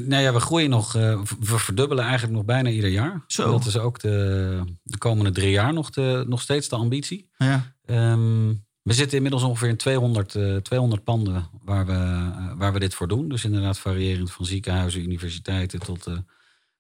Nou 0.02 0.24
ja, 0.24 0.34
we 0.34 0.40
groeien 0.40 0.70
nog, 0.70 0.96
uh, 0.96 1.22
we 1.40 1.58
verdubbelen 1.58 2.04
eigenlijk 2.04 2.34
nog 2.34 2.46
bijna 2.46 2.70
ieder 2.70 2.90
jaar. 2.90 3.24
Zo. 3.28 3.52
Dat 3.52 3.66
is 3.66 3.78
ook 3.78 4.00
de, 4.00 4.64
de 4.84 4.98
komende 4.98 5.32
drie 5.32 5.52
jaar 5.52 5.74
nog, 5.74 5.90
de, 5.90 6.26
nog 6.28 6.42
steeds 6.42 6.70
de 6.70 6.76
ambitie. 6.76 7.30
Ja. 7.38 7.76
Um, 7.86 8.66
we 8.82 8.94
zitten 8.94 9.16
inmiddels 9.16 9.44
ongeveer 9.44 9.70
in 9.70 9.78
200, 9.78 10.34
uh, 10.34 10.56
200 10.56 11.04
panden 11.04 11.50
waar 11.62 11.86
we, 11.86 11.92
uh, 11.92 12.54
waar 12.58 12.74
we 12.74 12.80
dit 12.80 12.94
voor 12.94 13.08
doen. 13.08 13.30
Dus 13.30 13.46
inderdaad 13.46 13.80
variërend 13.80 14.32
van 14.32 14.46
ziekenhuizen, 14.46 15.02
universiteiten 15.02 15.80
tot 15.80 16.08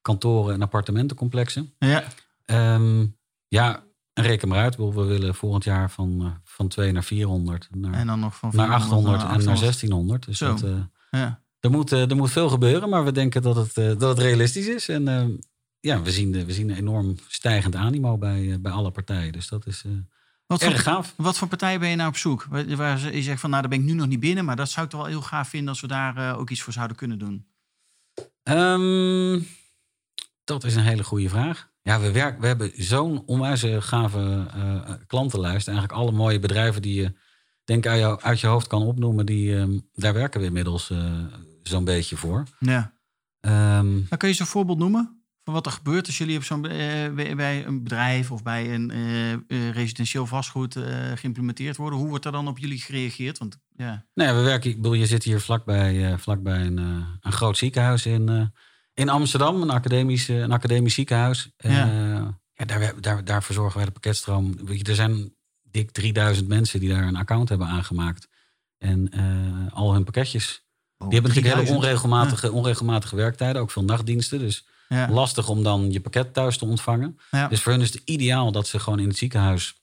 kantoren 0.01 0.53
en 0.53 0.61
appartementencomplexen. 0.61 1.73
Ja. 1.79 2.03
Um, 2.45 3.17
ja, 3.47 3.83
en 4.13 4.23
reken 4.23 4.47
maar 4.47 4.59
uit. 4.59 4.75
We 4.75 5.05
willen 5.05 5.35
volgend 5.35 5.63
jaar 5.63 5.91
van, 5.91 6.39
van 6.43 6.67
2 6.67 6.91
naar 6.91 7.03
400. 7.03 7.67
Naar, 7.71 7.93
en 7.93 8.07
dan 8.07 8.19
nog 8.19 8.35
van 8.35 8.51
naar 8.53 8.69
800 8.69 9.05
naar 9.05 9.13
en 9.13 9.27
naar 9.27 9.37
800. 9.37 9.59
1600. 9.59 10.25
Dus 10.25 10.37
Zo. 10.37 10.55
dat, 10.55 10.87
Ja. 11.09 11.42
Er, 11.63 11.71
moet, 11.71 11.91
er 11.91 12.15
moet 12.15 12.31
veel 12.31 12.49
gebeuren, 12.49 12.89
maar 12.89 13.05
we 13.05 13.11
denken 13.11 13.41
dat 13.41 13.55
het, 13.55 13.99
dat 13.99 14.17
het 14.17 14.19
realistisch 14.19 14.67
is. 14.67 14.89
En 14.89 15.07
ehm, 15.07 15.31
ja, 15.79 16.01
we 16.01 16.11
zien, 16.11 16.45
we 16.45 16.53
zien 16.53 16.69
een 16.69 16.77
enorm 16.77 17.15
stijgend 17.27 17.75
animo 17.75 18.17
bij, 18.17 18.57
bij 18.61 18.71
alle 18.71 18.91
partijen. 18.91 19.31
Dus 19.31 19.47
dat 19.47 19.65
is 19.67 19.83
Wat 20.45 20.61
erg 20.61 20.71
voor, 20.71 20.81
gaaf. 20.81 21.13
wat 21.17 21.37
voor 21.37 21.47
partijen 21.47 21.79
ben 21.79 21.89
je 21.89 21.95
nou 21.95 22.09
op 22.09 22.17
zoek? 22.17 22.45
Waar, 22.49 22.75
waar 22.75 23.15
je 23.15 23.21
zegt 23.21 23.39
van, 23.39 23.49
nou, 23.49 23.61
daar 23.61 23.71
ben 23.71 23.79
ik 23.79 23.85
nu 23.85 23.93
nog 23.93 24.07
niet 24.07 24.19
binnen, 24.19 24.45
maar 24.45 24.55
dat 24.55 24.69
zou 24.69 24.85
ik 24.85 24.91
toch 24.91 25.01
wel 25.01 25.09
heel 25.09 25.21
gaaf 25.21 25.49
vinden 25.49 25.69
als 25.69 25.81
we 25.81 25.87
daar 25.87 26.17
eh, 26.17 26.39
ook 26.39 26.49
iets 26.49 26.61
voor 26.61 26.73
zouden 26.73 26.97
kunnen 26.97 27.19
doen. 27.19 27.45
Ehm, 28.43 29.41
dat 30.43 30.63
is 30.63 30.75
een 30.75 30.83
hele 30.83 31.03
goede 31.03 31.29
vraag. 31.29 31.71
Ja, 31.81 31.99
we, 31.99 32.11
werk, 32.11 32.39
we 32.39 32.47
hebben 32.47 32.71
zo'n 32.75 33.23
onwijze 33.25 33.81
gave 33.81 34.47
uh, 34.55 34.93
klantenlijst. 35.07 35.67
Eigenlijk 35.67 35.97
alle 35.97 36.11
mooie 36.11 36.39
bedrijven 36.39 36.81
die 36.81 37.01
je 37.01 37.13
denk 37.63 37.85
uit, 37.85 37.99
jou, 37.99 38.21
uit 38.21 38.39
je 38.39 38.47
hoofd 38.47 38.67
kan 38.67 38.81
opnoemen, 38.81 39.25
die, 39.25 39.53
um, 39.55 39.89
daar 39.93 40.13
werken 40.13 40.39
we 40.39 40.45
inmiddels 40.45 40.89
uh, 40.89 41.25
zo'n 41.63 41.83
beetje 41.83 42.17
voor. 42.17 42.43
Ja. 42.59 42.93
Um, 43.39 43.93
nou, 43.93 44.17
kun 44.17 44.29
je 44.29 44.35
zo'n 44.35 44.45
voorbeeld 44.45 44.77
noemen 44.77 45.23
van 45.43 45.53
wat 45.53 45.65
er 45.65 45.71
gebeurt 45.71 46.07
als 46.07 46.17
jullie 46.17 46.37
op 46.37 46.43
zo'n, 46.43 46.65
uh, 46.65 47.35
bij 47.35 47.65
een 47.65 47.83
bedrijf 47.83 48.31
of 48.31 48.43
bij 48.43 48.73
een 48.73 48.91
uh, 49.47 49.69
residentieel 49.71 50.25
vastgoed 50.25 50.77
geïmplementeerd 51.15 51.77
worden? 51.77 51.99
Hoe 51.99 52.07
wordt 52.09 52.25
er 52.25 52.31
dan 52.31 52.47
op 52.47 52.57
jullie 52.57 52.79
gereageerd? 52.79 53.37
Want, 53.37 53.57
ja. 53.75 54.05
Nee, 54.13 54.33
we 54.33 54.41
werken, 54.41 54.69
ik 54.69 54.75
bedoel, 54.75 54.93
je 54.93 55.05
zit 55.05 55.23
hier 55.23 55.39
vlakbij, 55.39 56.17
vlakbij 56.17 56.61
een, 56.65 56.77
een 57.21 57.31
groot 57.31 57.57
ziekenhuis 57.57 58.05
in 58.05 58.51
in 58.93 59.09
Amsterdam, 59.09 59.61
een 59.61 59.69
academisch, 59.69 60.27
een 60.27 60.51
academisch 60.51 60.93
ziekenhuis. 60.93 61.51
Ja. 61.57 61.87
Uh, 61.87 62.27
ja, 62.53 62.65
daar, 62.65 63.01
daar, 63.01 63.25
daar 63.25 63.43
verzorgen 63.43 63.75
wij 63.75 63.85
de 63.85 63.91
pakketstroom. 63.91 64.65
Weet 64.65 64.77
je, 64.77 64.83
er 64.83 64.95
zijn 64.95 65.35
dik 65.61 65.91
3000 65.91 66.47
mensen 66.47 66.79
die 66.79 66.89
daar 66.89 67.07
een 67.07 67.15
account 67.15 67.49
hebben 67.49 67.67
aangemaakt. 67.67 68.27
En 68.77 69.09
uh, 69.15 69.73
al 69.73 69.93
hun 69.93 70.03
pakketjes. 70.03 70.62
Oh, 71.03 71.09
die 71.09 71.19
hebben 71.19 71.35
natuurlijk 71.35 71.65
3000. 71.65 71.67
hele 71.67 71.77
onregelmatige, 71.77 72.47
ja. 72.47 72.53
onregelmatige 72.53 73.15
werktijden, 73.15 73.61
ook 73.61 73.71
veel 73.71 73.83
nachtdiensten. 73.83 74.39
Dus 74.39 74.65
ja. 74.89 75.09
lastig 75.09 75.49
om 75.49 75.63
dan 75.63 75.91
je 75.91 75.99
pakket 75.99 76.33
thuis 76.33 76.57
te 76.57 76.65
ontvangen. 76.65 77.19
Ja. 77.31 77.47
Dus 77.47 77.61
voor 77.61 77.71
hun 77.71 77.81
is 77.81 77.93
het 77.93 78.01
ideaal 78.05 78.51
dat 78.51 78.67
ze 78.67 78.79
gewoon 78.79 78.99
in 78.99 79.07
het 79.07 79.17
ziekenhuis 79.17 79.81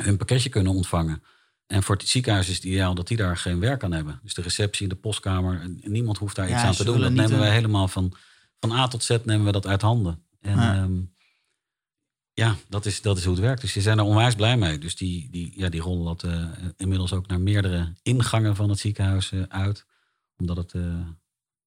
hun 0.00 0.16
pakketje 0.16 0.48
kunnen 0.48 0.72
ontvangen. 0.72 1.22
En 1.66 1.82
voor 1.82 1.96
het 1.96 2.08
ziekenhuis 2.08 2.48
is 2.48 2.54
het 2.54 2.64
ideaal 2.64 2.94
dat 2.94 3.08
die 3.08 3.16
daar 3.16 3.36
geen 3.36 3.60
werk 3.60 3.84
aan 3.84 3.92
hebben. 3.92 4.20
Dus 4.22 4.34
de 4.34 4.42
receptie, 4.42 4.88
de 4.88 4.94
postkamer, 4.94 5.70
niemand 5.82 6.18
hoeft 6.18 6.36
daar 6.36 6.50
iets 6.50 6.62
aan 6.62 6.74
te 6.74 6.84
doen. 6.84 7.00
Dat 7.00 7.12
nemen 7.12 7.38
wij 7.38 7.50
helemaal 7.50 7.88
van, 7.88 8.12
van 8.60 8.72
A 8.72 8.88
tot 8.88 9.04
Z 9.04 9.16
nemen 9.24 9.44
we 9.44 9.52
dat 9.52 9.66
uit 9.66 9.82
handen. 9.82 10.22
En 10.40 10.56
Ja. 10.56 10.74
ja, 10.74 10.88
ja 12.32 12.56
dat, 12.68 12.86
is, 12.86 13.02
dat 13.02 13.16
is 13.16 13.24
hoe 13.24 13.34
het 13.34 13.42
werkt. 13.42 13.60
Dus 13.60 13.72
ze 13.72 13.80
zijn 13.80 13.98
er 13.98 14.04
onwijs 14.04 14.34
blij 14.34 14.56
mee. 14.56 14.78
Dus 14.78 14.96
die, 14.96 15.28
die, 15.30 15.52
ja, 15.56 15.68
die 15.68 15.80
rollen 15.80 16.04
dat 16.04 16.22
eh, 16.22 16.44
inmiddels 16.76 17.12
ook 17.12 17.26
naar 17.26 17.40
meerdere 17.40 17.92
ingangen 18.02 18.56
van 18.56 18.68
het 18.68 18.78
ziekenhuis 18.78 19.32
eh, 19.32 19.42
uit. 19.48 19.86
Omdat 20.36 20.56
het 20.56 20.72
eh, 20.72 21.06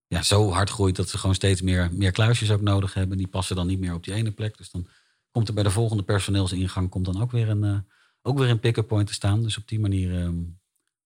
ja, 0.08 0.22
zo 0.22 0.52
hard 0.52 0.70
groeit 0.70 0.96
dat 0.96 1.10
ze 1.10 1.18
gewoon 1.18 1.36
steeds 1.36 1.62
meer, 1.62 1.90
meer 1.94 2.12
kluisjes 2.12 2.52
ook 2.52 2.62
nodig 2.62 2.94
hebben. 2.94 3.18
Die 3.18 3.28
passen 3.28 3.56
dan 3.56 3.68
niet 3.68 3.80
meer 3.80 3.94
op 3.94 4.04
die 4.04 4.14
ene 4.14 4.32
plek. 4.32 4.58
Dus 4.58 4.72
dan 4.72 4.88
komt 5.32 5.48
er 5.48 5.54
bij 5.54 5.64
de 5.64 5.72
volgende 5.72 6.04
personeelsingang 6.04 6.90
komt 6.90 7.06
dan 7.06 7.22
ook 7.22 7.32
weer 7.32 7.50
een, 7.50 7.64
eh, 7.64 7.78
ook 8.22 8.38
weer 8.38 8.50
een 8.50 8.60
pick-up 8.60 8.88
point 8.88 9.08
te 9.08 9.14
staan. 9.14 9.44
Dus 9.44 9.58
op 9.58 9.68
die 9.68 9.80
manier 9.80 10.22
ehm, 10.22 10.36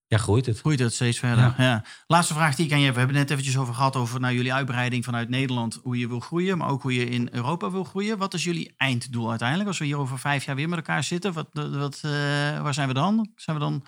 ja, 0.06 0.18
groeit 0.18 0.46
het. 0.46 0.58
Groeit 0.58 0.78
het 0.78 0.94
steeds 0.94 1.18
verder. 1.18 1.44
Ja. 1.44 1.54
Ja. 1.58 1.84
Laatste 2.06 2.34
vraag 2.34 2.54
die 2.54 2.66
ik 2.66 2.72
aan 2.72 2.78
je 2.78 2.84
heb. 2.84 2.94
We 2.94 3.00
hebben 3.00 3.16
het 3.16 3.28
net 3.28 3.38
eventjes 3.38 3.62
over 3.62 3.74
gehad 3.74 3.96
over 3.96 4.20
nou, 4.20 4.34
jullie 4.34 4.52
uitbreiding 4.52 5.04
vanuit 5.04 5.28
Nederland. 5.28 5.80
Hoe 5.82 5.98
je 5.98 6.08
wil 6.08 6.20
groeien, 6.20 6.58
maar 6.58 6.68
ook 6.68 6.82
hoe 6.82 6.94
je 6.94 7.08
in 7.08 7.28
Europa 7.32 7.70
wil 7.70 7.84
groeien. 7.84 8.18
Wat 8.18 8.34
is 8.34 8.44
jullie 8.44 8.74
einddoel 8.76 9.30
uiteindelijk? 9.30 9.68
Als 9.68 9.78
we 9.78 9.84
hier 9.84 9.98
over 9.98 10.18
vijf 10.18 10.44
jaar 10.44 10.56
weer 10.56 10.68
met 10.68 10.78
elkaar 10.78 11.04
zitten. 11.04 11.32
Wat, 11.32 11.48
wat, 11.52 12.02
uh, 12.04 12.10
waar 12.62 12.74
zijn 12.74 12.88
we 12.88 12.94
dan? 12.94 13.30
Zijn 13.36 13.56
we 13.56 13.62
dan 13.62 13.84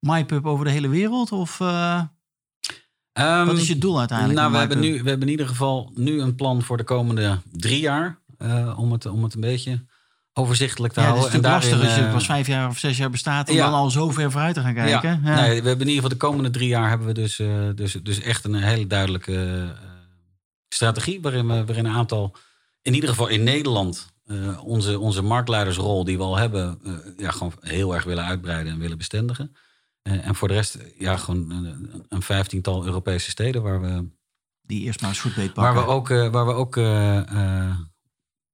MyPub 0.00 0.46
over 0.46 0.64
de 0.64 0.70
hele 0.70 0.88
wereld? 0.88 1.32
Of 1.32 1.60
uh, 1.60 2.02
um, 3.20 3.46
wat 3.46 3.58
is 3.58 3.68
je 3.68 3.78
doel 3.78 3.98
uiteindelijk? 3.98 4.38
Nou, 4.38 4.52
we 4.52 4.58
hebben, 4.58 4.80
nu, 4.80 5.02
we 5.02 5.08
hebben 5.08 5.26
in 5.26 5.32
ieder 5.32 5.48
geval 5.48 5.92
nu 5.94 6.20
een 6.20 6.34
plan 6.34 6.62
voor 6.62 6.76
de 6.76 6.84
komende 6.84 7.38
drie 7.52 7.80
jaar. 7.80 8.18
Uh, 8.42 8.78
om, 8.78 8.92
het, 8.92 9.06
om 9.06 9.22
het 9.22 9.34
een 9.34 9.40
beetje 9.40 9.84
overzichtelijk 10.32 10.92
te 10.92 11.00
ja, 11.00 11.06
houden. 11.06 11.26
Het 11.26 11.34
is 11.34 11.40
natuurlijk 11.40 11.64
en 11.64 11.70
lastig 11.70 11.88
als 11.88 11.98
je 11.98 12.06
uh, 12.06 12.12
pas 12.12 12.26
vijf 12.26 12.46
jaar 12.46 12.68
of 12.68 12.78
zes 12.78 12.96
jaar 12.96 13.10
bestaat... 13.10 13.48
om 13.48 13.54
ja. 13.54 13.64
dan 13.64 13.74
al 13.74 13.90
zo 13.90 14.10
ver 14.10 14.30
vooruit 14.30 14.54
te 14.54 14.60
gaan 14.60 14.74
kijken. 14.74 15.20
Ja. 15.24 15.40
Nee, 15.40 15.62
we 15.62 15.68
hebben 15.68 15.86
in 15.86 15.92
ieder 15.92 15.94
geval 15.94 16.08
de 16.08 16.16
komende 16.16 16.50
drie 16.50 16.68
jaar... 16.68 16.88
hebben 16.88 17.06
we 17.06 17.12
dus, 17.12 17.38
uh, 17.38 17.68
dus, 17.74 17.92
dus 18.02 18.20
echt 18.20 18.44
een 18.44 18.54
hele 18.54 18.86
duidelijke 18.86 19.32
uh, 19.32 19.70
strategie... 20.68 21.20
Waarin, 21.20 21.46
we, 21.46 21.64
waarin 21.64 21.84
een 21.84 21.94
aantal, 21.94 22.36
in 22.82 22.94
ieder 22.94 23.08
geval 23.08 23.28
in 23.28 23.42
Nederland... 23.42 24.08
Uh, 24.26 24.64
onze, 24.64 24.98
onze 24.98 25.22
marktleidersrol 25.22 26.04
die 26.04 26.16
we 26.16 26.22
al 26.22 26.36
hebben... 26.36 26.78
ja, 27.16 27.30
gewoon 27.30 27.52
heel 27.60 27.94
erg 27.94 28.04
willen 28.04 28.24
uitbreiden 28.24 28.72
en 28.72 28.78
willen 28.78 28.98
bestendigen. 28.98 29.56
En 30.02 30.34
voor 30.34 30.48
de 30.48 30.54
rest 30.54 30.78
ja, 30.98 31.16
gewoon 31.16 31.50
een, 31.50 32.04
een 32.08 32.22
vijftiental 32.22 32.84
Europese 32.84 33.30
steden... 33.30 33.62
waar 33.62 33.80
we, 33.80 34.08
die 34.62 34.82
eerst 34.82 35.00
maar 35.00 35.10
eens 35.10 35.20
goed 35.20 35.34
beet 35.34 35.52
pakken. 35.52 35.74
waar 35.74 35.84
we 35.84 35.90
ook... 35.90 36.08
waar 36.08 36.46
we 36.46 36.52
ook 36.52 36.76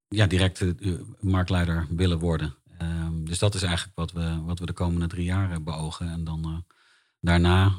ja, 0.07 0.27
direct 0.27 0.65
marktleider 1.19 1.87
willen 1.89 2.19
worden. 2.19 2.55
Um, 2.81 3.25
dus 3.25 3.39
dat 3.39 3.55
is 3.55 3.63
eigenlijk 3.63 3.97
wat 3.97 4.11
we, 4.11 4.41
wat 4.45 4.59
we 4.59 4.65
de 4.65 4.73
komende 4.73 5.07
drie 5.07 5.25
jaar 5.25 5.63
beogen. 5.63 6.09
En 6.09 6.23
dan 6.23 6.65
daarna. 7.19 7.71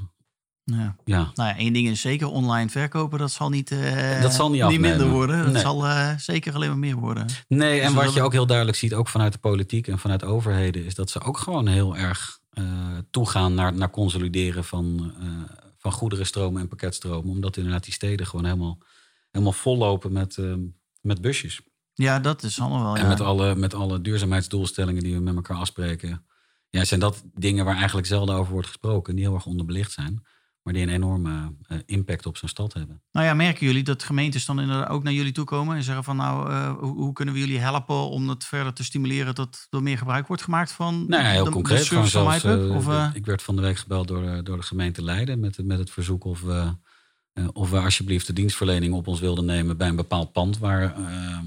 Ja. 0.64 0.96
ja. 1.04 1.31
Nou 1.35 1.48
ja, 1.48 1.57
één 1.57 1.72
ding 1.72 1.88
is 1.88 2.00
zeker 2.00 2.26
online 2.26 2.68
verkopen. 2.68 3.18
Dat 3.18 3.31
zal 3.31 3.48
niet, 3.48 3.70
uh, 3.70 4.22
dat 4.22 4.35
zal 4.35 4.50
niet, 4.50 4.68
niet 4.68 4.81
minder 4.81 5.09
worden. 5.09 5.42
Dat 5.42 5.52
nee. 5.52 5.62
zal 5.62 5.85
zeker 6.18 6.54
alleen 6.54 6.68
maar 6.68 6.78
meer 6.78 6.96
worden. 6.96 7.26
Nee, 7.48 7.81
en 7.81 7.94
Dus 7.94 8.04
wat 8.04 8.14
je 8.14 8.22
ook 8.22 8.33
heel 8.33 8.46
duidelijk 8.46 8.78
ziet, 8.78 8.94
ook 8.94 9.09
vanuit 9.09 9.33
de 9.33 9.38
politiek 9.38 9.88
en 9.88 9.98
vanuit 9.98 10.24
overheden, 10.24 10.85
is 10.85 10.94
dat 10.94 11.11
ze 11.11 11.20
ook 11.20 11.38
gewoon 11.38 11.66
heel 11.66 11.96
erg 11.96 12.38
toegaan 13.10 13.54
naar, 13.54 13.74
naar 13.74 13.90
consolideren 13.90 14.64
van, 14.64 15.12
uh, 15.22 15.28
van 15.76 15.92
goederenstromen 15.92 16.60
en 16.60 16.68
pakketstromen. 16.68 17.30
Omdat 17.30 17.56
inderdaad 17.56 17.84
die 17.84 17.92
steden 17.92 18.26
gewoon 18.26 18.44
helemaal, 18.44 18.78
helemaal 19.30 19.52
vollopen 19.52 20.12
met, 20.12 20.36
uh, 20.36 20.54
met 21.00 21.20
busjes. 21.20 21.60
Ja, 21.94 22.20
dat 22.20 22.42
is 22.42 22.60
allemaal 22.60 22.82
wel. 22.82 22.96
En 22.96 23.02
Ja. 23.02 23.08
met 23.08 23.20
alle, 23.20 23.54
met 23.54 23.74
alle 23.74 24.00
duurzaamheidsdoelstellingen 24.00 25.02
die 25.02 25.14
we 25.14 25.20
met 25.20 25.34
elkaar 25.34 25.56
afspreken. 25.56 26.26
Ja, 26.70 26.84
zijn 26.84 27.00
dat 27.00 27.24
dingen 27.34 27.64
waar 27.64 27.76
eigenlijk 27.76 28.06
zelden 28.06 28.34
over 28.34 28.52
wordt 28.52 28.68
gesproken. 28.68 29.14
Die 29.14 29.24
heel 29.24 29.34
erg 29.34 29.46
onderbelicht 29.46 29.92
zijn. 29.92 30.26
Maar 30.68 30.76
die 30.76 30.87
een 30.87 30.94
enorme 30.94 31.52
uh, 31.68 31.78
impact 31.87 32.26
op 32.26 32.37
zo'n 32.37 32.48
stad 32.48 32.72
hebben. 32.72 33.02
Nou 33.12 33.26
ja, 33.26 33.35
merken 33.35 33.66
jullie 33.66 33.83
dat 33.83 34.02
gemeentes 34.02 34.44
dan 34.44 34.61
inderdaad 34.61 34.88
ook 34.88 35.02
naar 35.02 35.12
jullie 35.12 35.33
toe 35.33 35.44
komen 35.44 35.76
en 35.76 35.83
zeggen 35.83 36.04
van 36.04 36.16
nou, 36.16 36.50
uh, 36.50 36.78
hoe, 36.78 36.96
hoe, 36.96 37.12
kunnen 37.12 37.35
we 37.35 37.40
jullie 37.40 37.59
helpen 37.59 38.09
om 38.09 38.28
het 38.28 38.44
verder 38.44 38.72
te 38.72 38.85
stimuleren 38.85 39.35
dat 39.35 39.66
er 39.70 39.83
meer 39.83 39.98
gebruik 39.98 40.26
wordt 40.26 40.42
gemaakt 40.42 40.72
van 40.72 41.04
nou 41.07 41.22
ja, 41.22 41.31
heel 41.31 41.44
de, 41.44 41.50
concreet. 41.50 41.78
de 41.78 41.85
service 41.85 42.18
van 42.18 42.40
zelfs, 42.40 42.44
uh, 42.44 42.76
Of, 42.76 43.14
ik 43.14 43.26
werd 43.26 43.42
van 43.42 43.57
de 43.57 43.62
week 43.62 43.76
gebeld 43.76 44.09
door 44.09 44.22
de, 44.22 44.42
door 44.42 44.57
de 44.57 44.62
gemeente 44.62 45.02
Leiden 45.02 45.40
met, 45.40 45.64
met 45.64 45.78
het 45.78 45.90
verzoek 45.90 46.24
of 46.24 46.40
we, 46.40 46.72
of 47.52 47.70
we 47.70 47.78
alsjeblieft 47.78 48.26
de 48.26 48.33
dienstverlening 48.33 48.94
op 48.94 49.07
ons 49.07 49.20
wilden 49.20 49.44
nemen 49.44 49.76
bij 49.76 49.88
een 49.88 49.96
bepaald 49.96 50.33
pand 50.33 50.59
waar 50.59 50.94
ehm, 50.94 51.44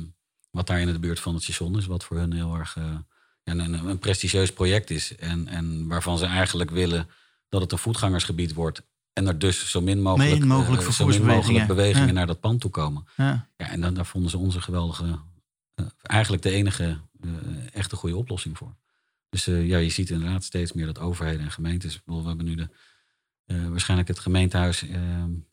wat 0.52 0.68
daar 0.68 0.80
in 0.80 0.94
de 0.94 1.00
buurt 1.00 1.20
van 1.20 1.34
het 1.34 1.44
station 1.44 1.78
is, 1.78 1.86
wat 1.86 2.04
voor 2.04 2.18
hun 2.18 2.34
heel 2.34 2.56
erg 2.56 2.76
een, 3.44 3.60
een, 3.60 3.74
een, 3.74 4.00
prestigieus 4.00 4.54
project 4.54 4.90
is. 4.90 5.16
En, 5.16 5.48
en 5.48 5.88
waarvan 5.88 6.18
ze 6.18 6.26
eigenlijk 6.26 6.70
willen 6.70 7.08
dat 7.50 7.62
het 7.62 7.72
een 7.72 7.78
voetgangersgebied 7.78 8.54
wordt. 8.54 8.82
En 9.13 9.28
er 9.28 9.39
dus 9.39 9.69
zo 9.69 9.82
min 9.82 10.02
mogelijk, 10.02 10.39
min 10.39 10.47
mogelijk, 10.47 10.82
uh, 10.82 10.89
zo 10.89 11.06
min 11.06 11.26
mogelijk 11.26 11.67
bewegingen 11.67 12.08
ja. 12.08 12.13
naar 12.13 12.28
dat 12.28 12.39
pand 12.39 12.62
toe 12.62 12.71
komen. 12.71 13.08
Ja. 13.17 13.47
ja 13.58 13.69
en 13.69 13.82
dan, 13.82 13.93
daar 13.93 14.06
vonden 14.06 14.30
ze 14.30 14.38
onze 14.38 14.62
geweldige, 14.62 15.06
uh, 15.76 15.86
eigenlijk 16.02 16.43
de 16.43 16.52
enige 16.52 16.97
echte 17.74 17.95
goede 17.95 18.15
oplossing 18.15 18.58
voor. 18.58 18.76
Dus 19.30 19.45
ja, 19.45 19.78
je 19.78 19.89
ziet 19.89 20.10
inderdaad 20.10 20.43
steeds 20.43 20.74
meer 20.74 20.86
dat 20.86 21.00
overheden 21.00 21.41
en 21.41 21.52
gemeentes. 21.52 22.02
We 22.06 22.13
hebben 22.13 22.45
nu 22.45 22.56
de, 22.56 22.69
waarschijnlijk 23.69 24.10
het 24.10 24.19
gemeentehuis 24.19 24.84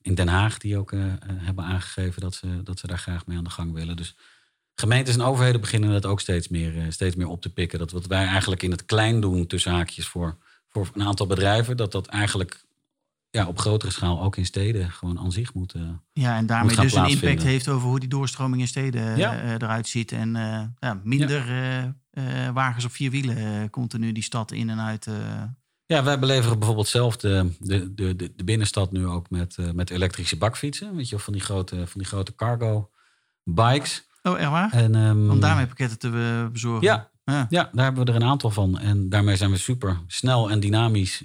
in 0.02 0.14
Den 0.14 0.28
Haag, 0.28 0.58
die 0.58 0.78
ook 0.78 0.92
hebben 1.26 1.64
aangegeven 1.64 2.20
dat 2.20 2.34
ze, 2.34 2.62
dat 2.62 2.78
ze 2.78 2.86
daar 2.86 2.98
graag 2.98 3.26
mee 3.26 3.36
aan 3.36 3.44
de 3.44 3.50
gang 3.50 3.72
willen. 3.72 3.96
Dus 3.96 4.16
gemeentes 4.74 5.14
en 5.14 5.22
overheden 5.22 5.60
beginnen 5.60 5.90
dat 5.90 6.06
ook 6.06 6.20
steeds 6.20 6.48
meer, 6.48 6.92
steeds 6.92 7.16
meer 7.16 7.28
op 7.28 7.42
te 7.42 7.52
pikken. 7.52 7.78
Dat 7.78 7.90
wat 7.90 8.06
wij 8.06 8.26
eigenlijk 8.26 8.62
in 8.62 8.70
het 8.70 8.84
klein 8.84 9.20
doen, 9.20 9.46
tussen 9.46 9.72
haakjes, 9.72 10.06
voor, 10.06 10.36
voor 10.68 10.90
een 10.94 11.02
aantal 11.02 11.26
bedrijven, 11.26 11.76
dat 11.76 11.92
dat 11.92 12.06
eigenlijk 12.06 12.64
ja, 13.30 13.46
op 13.46 13.58
grotere 13.58 13.92
schaal 13.92 14.22
ook 14.22 14.36
in 14.36 14.46
steden 14.46 14.90
gewoon 14.90 15.18
aan 15.18 15.32
zich 15.32 15.54
moet. 15.54 15.74
Uh, 15.74 15.82
ja, 16.12 16.36
en 16.36 16.46
daarmee 16.46 16.76
dus 16.76 16.94
een 16.94 17.08
impact 17.08 17.42
heeft 17.42 17.68
over 17.68 17.88
hoe 17.88 18.00
die 18.00 18.08
doorstroming 18.08 18.60
in 18.60 18.68
steden 18.68 19.16
ja. 19.16 19.42
uh, 19.42 19.50
eruit 19.52 19.88
ziet. 19.88 20.12
En 20.12 20.28
uh, 20.34 20.62
ja, 20.78 21.00
minder 21.02 21.52
ja. 22.10 22.52
wagens 22.52 22.84
op 22.84 22.90
vier 22.90 23.10
wielen 23.10 23.70
continu 23.70 24.12
die 24.12 24.22
stad 24.22 24.52
in 24.52 24.70
en 24.70 24.80
uit. 24.80 25.06
Ja, 25.86 26.02
wij 26.02 26.18
beleveren 26.18 26.58
bijvoorbeeld 26.58 26.88
zelf 26.88 27.16
de, 27.16 27.52
de, 27.58 27.94
de, 27.94 28.16
de, 28.16 28.44
binnenstad 28.44 28.92
nu 28.92 29.06
ook 29.06 29.30
met, 29.30 29.56
met 29.74 29.90
elektrische 29.90 30.36
bakfietsen. 30.36 30.96
Weet 30.96 31.08
je, 31.08 31.14
of 31.14 31.22
van 31.22 31.32
die 31.32 31.42
grote, 31.42 31.76
van 31.76 32.00
die 32.00 32.06
grote 32.06 32.34
cargo 32.34 32.90
bikes. 33.44 34.06
Oh, 34.22 34.38
echt 34.38 34.50
waar? 34.50 34.72
En, 34.72 34.94
um, 34.94 35.30
Om 35.30 35.40
daarmee 35.40 35.66
pakketten 35.66 35.98
te 35.98 36.48
bezorgen? 36.52 36.82
Ja, 36.82 37.10
ja. 37.24 37.46
daar 37.72 37.84
hebben 37.84 38.04
we 38.04 38.10
er 38.10 38.16
een 38.16 38.28
aantal 38.28 38.50
van. 38.50 38.78
En 38.78 39.08
daarmee 39.08 39.36
zijn 39.36 39.50
we 39.50 39.58
super 39.58 40.00
snel 40.06 40.50
en 40.50 40.60
dynamisch 40.60 41.24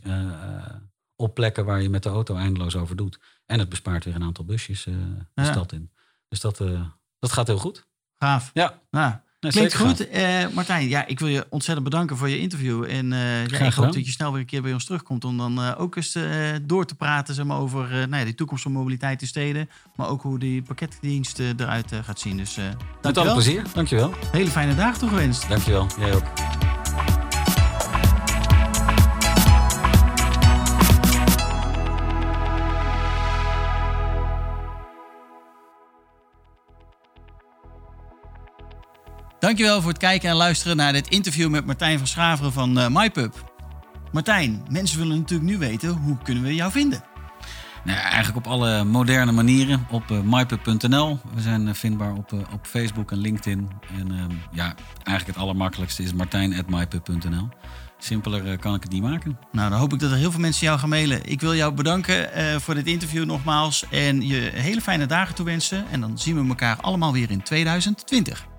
op 1.24 1.34
plekken 1.36 1.66
waar 1.66 1.82
je 1.82 1.90
met 1.90 2.04
de 2.04 2.10
auto 2.10 2.36
eindeloos 2.36 2.76
over 2.76 2.96
doet. 2.96 3.20
En 3.46 3.60
het 3.60 3.70
bespaart 3.70 4.06
weer 4.06 4.16
een 4.16 4.24
aantal 4.24 4.46
busjes 4.46 4.84
de 4.84 5.18
ja. 5.36 5.44
stad 5.44 5.72
in. 5.72 5.92
Dus 6.28 6.40
dat, 6.40 6.58
dat 7.20 7.32
gaat 7.32 7.48
heel 7.48 7.58
goed. 7.58 7.88
Gaaf. 8.18 8.50
Ja. 8.54 8.80
Nou, 8.92 9.14
Nee, 9.44 9.52
Klinkt 9.52 9.76
goed. 9.76 10.14
Uh, 10.14 10.48
Martijn, 10.54 10.90
ja, 10.90 11.06
ik 11.06 11.20
wil 11.20 11.28
je 11.28 11.46
ontzettend 11.50 11.90
bedanken 11.90 12.18
voor 12.18 12.30
je 12.30 12.40
interview. 12.40 12.84
En 12.84 13.12
uh, 13.12 13.48
ja, 13.48 13.60
ik 13.60 13.74
hoop 13.74 13.94
dat 13.94 14.06
je 14.06 14.12
snel 14.12 14.32
weer 14.32 14.40
een 14.40 14.46
keer 14.46 14.62
bij 14.62 14.74
ons 14.74 14.86
terugkomt 14.86 15.26
om 15.26 15.38
dan 15.38 15.60
uh, 15.60 15.72
ook 15.78 15.96
eens 15.96 16.18
door 16.62 16.86
te 16.86 16.96
praten 16.96 17.34
zeg 17.36 17.46
maar, 17.46 17.58
over 17.58 17.90
nou 17.90 18.16
ja, 18.16 18.26
de 18.26 18.36
toekomst 18.36 18.64
van 18.64 18.72
mobiliteit 18.72 19.22
in 19.22 19.28
steden. 19.28 19.70
Maar 19.96 20.10
ook 20.10 20.22
hoe 20.22 20.40
die 20.40 20.62
pakketdienst 20.62 21.40
eruit 21.40 21.92
gaat 22.04 22.20
zien. 22.20 22.38
Dus, 22.38 22.58
Met 23.02 23.18
alle 23.18 23.34
plezier. 23.34 23.64
Dankjewel. 23.74 24.14
Hele 24.32 24.50
fijne 24.50 24.76
dagen 24.76 25.00
toegewenst. 25.00 25.50
Dankjewel. 25.50 25.88
Jij 26.00 26.14
ook. 26.16 26.73
Dankjewel 39.44 39.82
voor 39.82 39.90
het 39.90 40.00
kijken 40.00 40.30
en 40.30 40.36
luisteren 40.36 40.78
naar 40.78 40.94
dit 40.94 41.08
interview 41.08 41.50
met 41.50 41.66
Martijn 41.66 41.98
van 41.98 42.08
Schaveren 42.08 42.52
van 42.52 42.80
uh, 42.80 42.88
MyPub. 42.90 43.54
Martijn, 44.12 44.66
mensen 44.70 44.98
willen 45.00 45.18
natuurlijk 45.18 45.50
nu 45.50 45.58
weten, 45.58 45.90
hoe 45.90 46.18
kunnen 46.24 46.44
we 46.44 46.56
jou 46.56 46.72
vinden? 46.72 47.04
Nou, 47.84 48.00
eigenlijk 48.00 48.46
op 48.46 48.52
alle 48.52 48.84
moderne 48.84 49.32
manieren 49.32 49.88
op 49.90 50.12
uh, 50.12 50.20
mypub.nl. 50.20 51.20
We 51.34 51.42
zijn 51.42 51.68
uh, 51.68 51.74
vindbaar 51.74 52.14
op, 52.14 52.32
uh, 52.32 52.40
op 52.54 52.66
Facebook 52.68 53.12
en 53.12 53.18
LinkedIn. 53.18 53.70
En 53.98 54.12
ja, 54.52 54.76
eigenlijk 55.04 55.28
het 55.28 55.38
allermakkelijkste 55.38 56.04
is 56.04 56.14
martijn.mypub.nl. 56.14 57.50
Simpeler 57.98 58.58
kan 58.58 58.76
ik 58.76 58.84
het 58.84 58.92
niet 58.92 59.04
maken. 59.04 59.38
Nou, 59.52 59.70
dan 59.70 59.80
hoop 59.80 59.94
ik 59.94 60.00
dat 60.00 60.12
er 60.12 60.18
heel 60.18 60.32
veel 60.32 60.40
mensen 60.40 60.66
jou 60.66 60.80
gaan 60.80 60.90
mailen. 60.90 61.30
Ik 61.30 61.42
wil 61.42 61.56
jou 61.56 61.74
bedanken 61.74 62.30
voor 62.62 62.76
dit 62.76 62.88
interview 62.88 63.26
nogmaals. 63.26 63.86
En 63.90 64.28
je 64.28 64.52
hele 64.54 64.82
fijne 64.82 65.06
dagen 65.06 65.36
toewensen. 65.36 65.86
En 65.92 66.02
dan 66.02 66.20
zien 66.20 66.42
we 66.42 66.50
elkaar 66.50 66.78
allemaal 66.82 67.14
weer 67.14 67.32
in 67.32 67.44
2020. 67.44 68.52